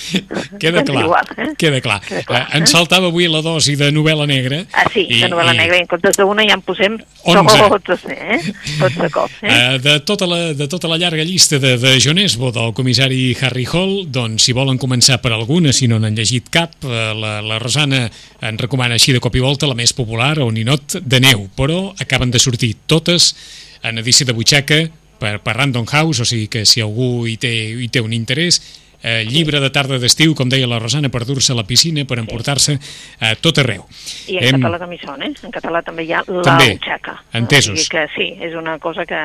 Queda 0.60 0.82
clar, 0.84 1.04
igual, 1.04 1.26
eh? 1.36 1.48
queda 1.58 1.80
clar. 1.80 2.00
Queda 2.06 2.22
clar, 2.24 2.40
Eh, 2.50 2.58
Ens 2.60 2.72
faltava 2.72 3.08
avui 3.10 3.26
la 3.28 3.40
dosi 3.44 3.76
de 3.76 3.90
novel·la 3.92 4.26
negra. 4.28 4.62
Ah, 4.72 4.86
sí, 4.92 5.04
de 5.10 5.28
novel·la 5.28 5.54
negra, 5.56 5.78
i 5.78 5.84
en 5.84 5.88
comptes 5.90 6.16
d'una 6.18 6.44
ja 6.48 6.56
en 6.56 6.62
posem 6.66 6.96
Onze. 7.30 7.58
tots, 7.86 8.06
eh? 8.10 8.38
Tots 8.78 8.96
de 8.96 9.10
cop, 9.12 9.30
eh? 9.42 9.50
Eh, 9.52 9.78
de, 9.84 9.96
tota 10.08 10.26
la, 10.30 10.40
de 10.56 10.68
tota 10.72 10.88
la 10.90 10.98
llarga 11.00 11.24
llista 11.26 11.58
de, 11.62 11.76
de 11.80 11.94
John 12.02 12.18
Esbo, 12.22 12.50
del 12.54 12.72
comissari 12.76 13.36
Harry 13.42 13.66
Hall, 13.72 14.06
doncs 14.10 14.48
si 14.48 14.54
volen 14.56 14.78
començar 14.80 15.20
per 15.22 15.32
alguna, 15.36 15.72
si 15.76 15.88
no 15.90 15.98
n'han 16.00 16.16
llegit 16.16 16.48
cap, 16.52 16.76
eh, 16.84 17.10
la, 17.16 17.38
la 17.44 17.58
Rosana 17.62 18.06
en 18.40 18.58
recomana 18.58 18.96
així 18.96 19.12
de 19.16 19.20
cop 19.20 19.36
i 19.36 19.44
volta 19.44 19.68
la 19.70 19.76
més 19.78 19.92
popular, 19.96 20.36
o 20.40 20.50
Ninot 20.50 21.00
de 21.04 21.20
neu, 21.20 21.46
però 21.56 21.90
acaben 22.00 22.32
de 22.32 22.40
sortir 22.42 22.74
totes 22.90 23.34
en 23.82 24.00
edició 24.00 24.26
de 24.28 24.34
butxaca 24.36 24.80
per, 25.20 25.38
per 25.44 25.54
Random 25.56 25.86
House, 25.92 26.22
o 26.22 26.26
sigui 26.28 26.48
que 26.52 26.64
si 26.68 26.80
algú 26.80 27.26
hi 27.28 27.36
té, 27.40 27.50
hi 27.76 27.88
té 27.92 28.00
un 28.00 28.12
interès, 28.16 28.60
eh, 29.02 29.24
llibre 29.28 29.60
de 29.60 29.70
tarda 29.70 29.98
d'estiu, 29.98 30.34
com 30.34 30.48
deia 30.48 30.66
la 30.66 30.78
Rosana, 30.78 31.08
per 31.08 31.24
dur-se 31.24 31.52
a 31.52 31.56
la 31.56 31.64
piscina, 31.64 32.04
per 32.04 32.18
emportar-se 32.18 32.78
a 33.20 33.34
tot 33.40 33.58
arreu. 33.58 33.86
I 34.28 34.36
en 34.38 34.44
Hem- 34.44 34.60
català 34.62 34.78
també 34.78 34.96
hi 34.96 35.04
són, 35.06 35.22
eh? 35.22 35.32
En 35.42 35.50
català 35.52 35.82
també 35.82 36.04
hi 36.04 36.12
ha 36.12 36.22
la 36.28 36.42
També. 36.42 36.72
butxaca. 36.74 37.22
Entesos. 37.32 37.74
O 37.74 37.76
sigui 37.76 37.88
que 37.88 38.06
sí, 38.16 38.28
és 38.44 38.54
una 38.54 38.78
cosa 38.78 39.06
que, 39.06 39.18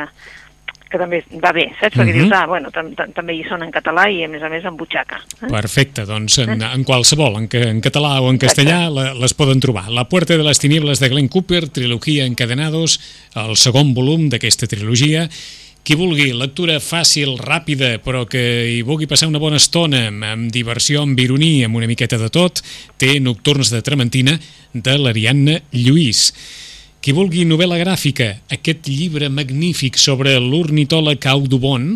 que 0.89 0.99
també 1.01 1.23
va 1.43 1.51
bé, 1.51 1.65
saps? 1.81 1.97
Perquè 1.97 2.13
Mhm. 2.13 2.19
dius, 2.21 2.31
ah, 2.31 2.45
bueno, 2.47 2.69
tam 2.71 2.93
tam 2.95 3.11
també 3.11 3.33
hi 3.35 3.43
són 3.43 3.63
en 3.63 3.71
català 3.71 4.05
i 4.11 4.23
a 4.23 4.27
més 4.29 4.41
a 4.43 4.49
més 4.49 4.63
en 4.63 4.77
butxaca. 4.77 5.17
Eh? 5.41 5.47
Perfecte, 5.49 6.05
doncs 6.05 6.37
en, 6.39 6.61
en 6.61 6.83
qualsevol, 6.83 7.35
en, 7.41 7.49
en 7.51 7.81
català 7.81 8.21
o 8.21 8.29
en 8.29 8.37
castellà, 8.37 8.89
la, 8.89 9.13
les 9.13 9.33
poden 9.33 9.59
trobar. 9.59 9.89
La 9.91 10.07
Puerta 10.07 10.37
de 10.37 10.43
les 10.43 10.59
Tinieblas 10.59 10.99
de 10.99 11.09
Glenn 11.09 11.27
Cooper, 11.27 11.67
trilogia 11.69 12.25
Encadenados, 12.25 12.99
el 13.35 13.57
segon 13.57 13.93
volum 13.93 14.29
d'aquesta 14.29 14.67
trilogia. 14.67 15.27
Qui 15.85 15.93
vulgui 15.93 16.31
lectura 16.33 16.79
fàcil, 16.81 17.35
ràpida, 17.37 17.99
però 18.01 18.23
que 18.25 18.39
hi 18.73 18.79
vulgui 18.81 19.05
passar 19.05 19.27
una 19.29 19.37
bona 19.37 19.59
estona, 19.61 20.07
amb, 20.09 20.47
diversió, 20.49 21.03
amb 21.05 21.19
ironia, 21.21 21.67
amb 21.67 21.77
una 21.77 21.85
miqueta 21.85 22.17
de 22.17 22.31
tot, 22.33 22.63
té 22.97 23.19
Nocturns 23.21 23.69
de 23.69 23.83
Trementina 23.85 24.33
de 24.73 24.95
l'Ariadna 24.97 25.59
Lluís. 25.77 26.31
Qui 27.05 27.13
vulgui 27.13 27.45
novel·la 27.45 27.77
gràfica, 27.77 28.31
aquest 28.49 28.89
llibre 28.89 29.29
magnífic 29.29 30.01
sobre 30.01 30.33
l'ornitòleg 30.41 31.29
Audubon, 31.35 31.91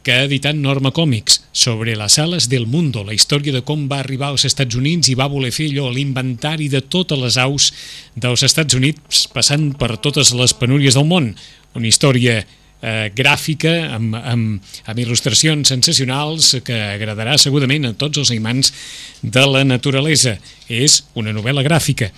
que 0.00 0.16
ha 0.16 0.24
editat 0.24 0.56
Norma 0.56 0.94
Còmics, 0.96 1.42
sobre 1.52 1.92
les 1.92 2.18
ales 2.22 2.48
del 2.48 2.64
mundo, 2.64 3.04
la 3.04 3.12
història 3.12 3.52
de 3.52 3.60
com 3.60 3.84
va 3.84 4.00
arribar 4.00 4.32
als 4.32 4.48
Estats 4.48 4.80
Units 4.80 5.12
i 5.12 5.18
va 5.18 5.28
voler 5.28 5.52
fer 5.52 5.68
allò, 5.74 5.90
l'inventari 5.92 6.72
de 6.72 6.80
totes 6.80 7.20
les 7.20 7.36
aus 7.36 7.72
dels 8.16 8.48
Estats 8.48 8.80
Units, 8.80 9.26
passant 9.28 9.74
per 9.76 9.98
totes 10.00 10.32
les 10.32 10.56
penúries 10.56 10.96
del 10.96 11.04
món. 11.04 11.34
Una 11.76 11.92
història 11.92 12.46
eh, 12.82 13.10
gràfica 13.16 13.72
amb, 13.96 14.16
amb, 14.16 14.74
amb 14.86 15.00
il·lustracions 15.00 15.68
sensacionals 15.72 16.54
que 16.66 16.76
agradarà 16.96 17.36
segurament 17.40 17.88
a 17.88 17.94
tots 17.98 18.22
els 18.22 18.32
imants 18.36 18.72
de 19.22 19.46
la 19.46 19.64
naturalesa. 19.64 20.36
És 20.68 21.04
una 21.14 21.34
novel·la 21.34 21.62
gràfica. 21.66 22.10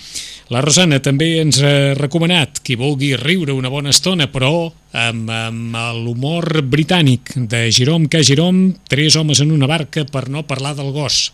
La 0.49 0.63
Rosana 0.65 1.03
també 1.05 1.35
ens 1.43 1.59
ha 1.61 1.95
recomanat 1.99 2.63
qui 2.65 2.79
vulgui 2.81 3.13
riure 3.21 3.53
una 3.53 3.69
bona 3.69 3.93
estona, 3.93 4.31
però 4.33 4.71
amb, 4.97 5.29
amb 5.29 5.77
l'humor 6.01 6.63
britànic 6.65 7.35
de 7.37 7.67
Jerome 7.69 8.09
K. 8.09 8.23
Jerome, 8.25 8.73
Tres 8.89 9.17
homes 9.21 9.43
en 9.45 9.53
una 9.53 9.69
barca 9.69 10.07
per 10.09 10.29
no 10.33 10.47
parlar 10.49 10.75
del 10.79 10.95
gos. 10.97 11.29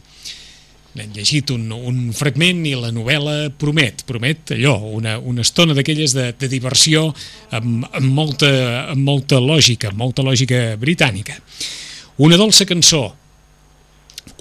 N'hem 0.94 1.10
llegit 1.10 1.50
un, 1.50 1.66
un 1.74 2.12
fragment 2.14 2.60
i 2.70 2.76
la 2.78 2.92
novel·la 2.94 3.48
promet, 3.58 4.04
promet 4.06 4.52
allò, 4.54 4.76
una, 4.94 5.16
una 5.18 5.42
estona 5.42 5.74
d'aquelles 5.74 6.14
de, 6.14 6.28
de 6.38 6.48
diversió 6.52 7.08
amb, 7.50 7.82
amb, 7.90 8.12
molta, 8.14 8.50
amb 8.92 9.02
molta 9.02 9.40
lògica, 9.42 9.90
amb 9.90 9.98
molta 10.04 10.22
lògica 10.22 10.76
britànica. 10.78 11.34
Una 12.22 12.38
dolça 12.38 12.66
cançó, 12.68 13.08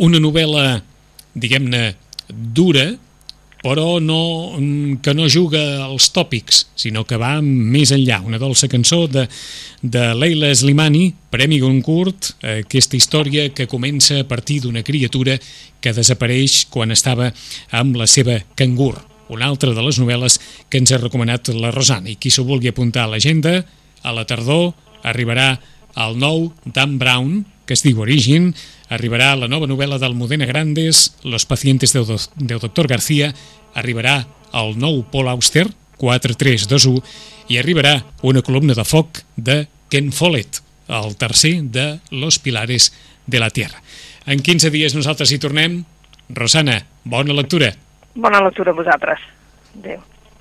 una 0.06 0.22
novel·la, 0.22 0.68
diguem-ne, 1.34 1.82
dura, 2.30 2.86
però 3.64 4.02
no, 4.04 4.60
que 5.00 5.14
no 5.16 5.30
juga 5.32 5.62
als 5.86 6.10
tòpics, 6.12 6.66
sinó 6.76 7.06
que 7.08 7.16
va 7.18 7.38
més 7.42 7.94
enllà. 7.96 8.20
Una 8.28 8.38
dolça 8.42 8.68
cançó 8.68 9.06
de, 9.08 9.24
de 9.80 10.10
Leila 10.20 10.50
Slimani, 10.52 11.14
Premi 11.32 11.62
Goncourt, 11.64 12.34
aquesta 12.44 13.00
història 13.00 13.48
que 13.56 13.70
comença 13.72 14.20
a 14.20 14.28
partir 14.28 14.60
d'una 14.66 14.84
criatura 14.84 15.38
que 15.80 15.96
desapareix 15.96 16.66
quan 16.74 16.92
estava 16.92 17.32
amb 17.72 17.96
la 17.96 18.08
seva 18.12 18.42
cangur. 18.60 18.98
Una 19.32 19.48
altra 19.48 19.72
de 19.72 19.88
les 19.88 19.98
novel·les 19.98 20.36
que 20.68 20.84
ens 20.84 20.92
ha 20.92 21.00
recomanat 21.00 21.54
la 21.56 21.72
Rosana. 21.72 22.12
I 22.12 22.20
qui 22.20 22.30
s'ho 22.30 22.44
vulgui 22.44 22.68
apuntar 22.68 23.08
a 23.08 23.14
l'agenda, 23.16 23.62
a 24.04 24.12
la 24.12 24.28
tardor 24.28 24.74
arribarà 25.08 25.54
el 26.04 26.20
nou 26.20 26.50
Dan 26.66 27.00
Brown, 27.00 27.46
que 27.64 27.78
es 27.78 27.84
diu 27.86 28.04
Origin, 28.04 28.52
arribarà 28.94 29.34
la 29.36 29.48
nova 29.50 29.68
novel·la 29.70 29.98
d'Almudena 30.00 30.46
Grandes, 30.46 31.16
Los 31.24 31.46
pacientes 31.46 31.94
del, 31.94 32.06
doc- 32.06 32.30
del 32.36 32.60
doctor 32.60 32.88
García, 32.88 33.34
arribarà 33.76 34.28
el 34.54 34.76
nou 34.78 35.02
Paul 35.12 35.30
Auster, 35.34 35.68
4321, 35.98 37.02
i 37.50 37.58
arribarà 37.60 38.04
una 38.22 38.42
columna 38.46 38.76
de 38.78 38.86
foc 38.86 39.24
de 39.36 39.66
Ken 39.90 40.12
Follett, 40.14 40.62
el 40.88 41.16
tercer 41.18 41.62
de 41.74 42.00
Los 42.12 42.40
pilares 42.40 42.92
de 43.26 43.40
la 43.40 43.50
tierra. 43.50 43.82
En 44.26 44.40
15 44.40 44.70
dies 44.72 44.96
nosaltres 44.96 45.32
hi 45.32 45.40
tornem. 45.40 45.84
Rosana, 46.30 46.78
bona 47.04 47.34
lectura. 47.36 47.74
Bona 48.16 48.40
lectura 48.46 48.72
a 48.72 48.76
vosaltres. 48.78 49.20
Adéu. 49.80 50.00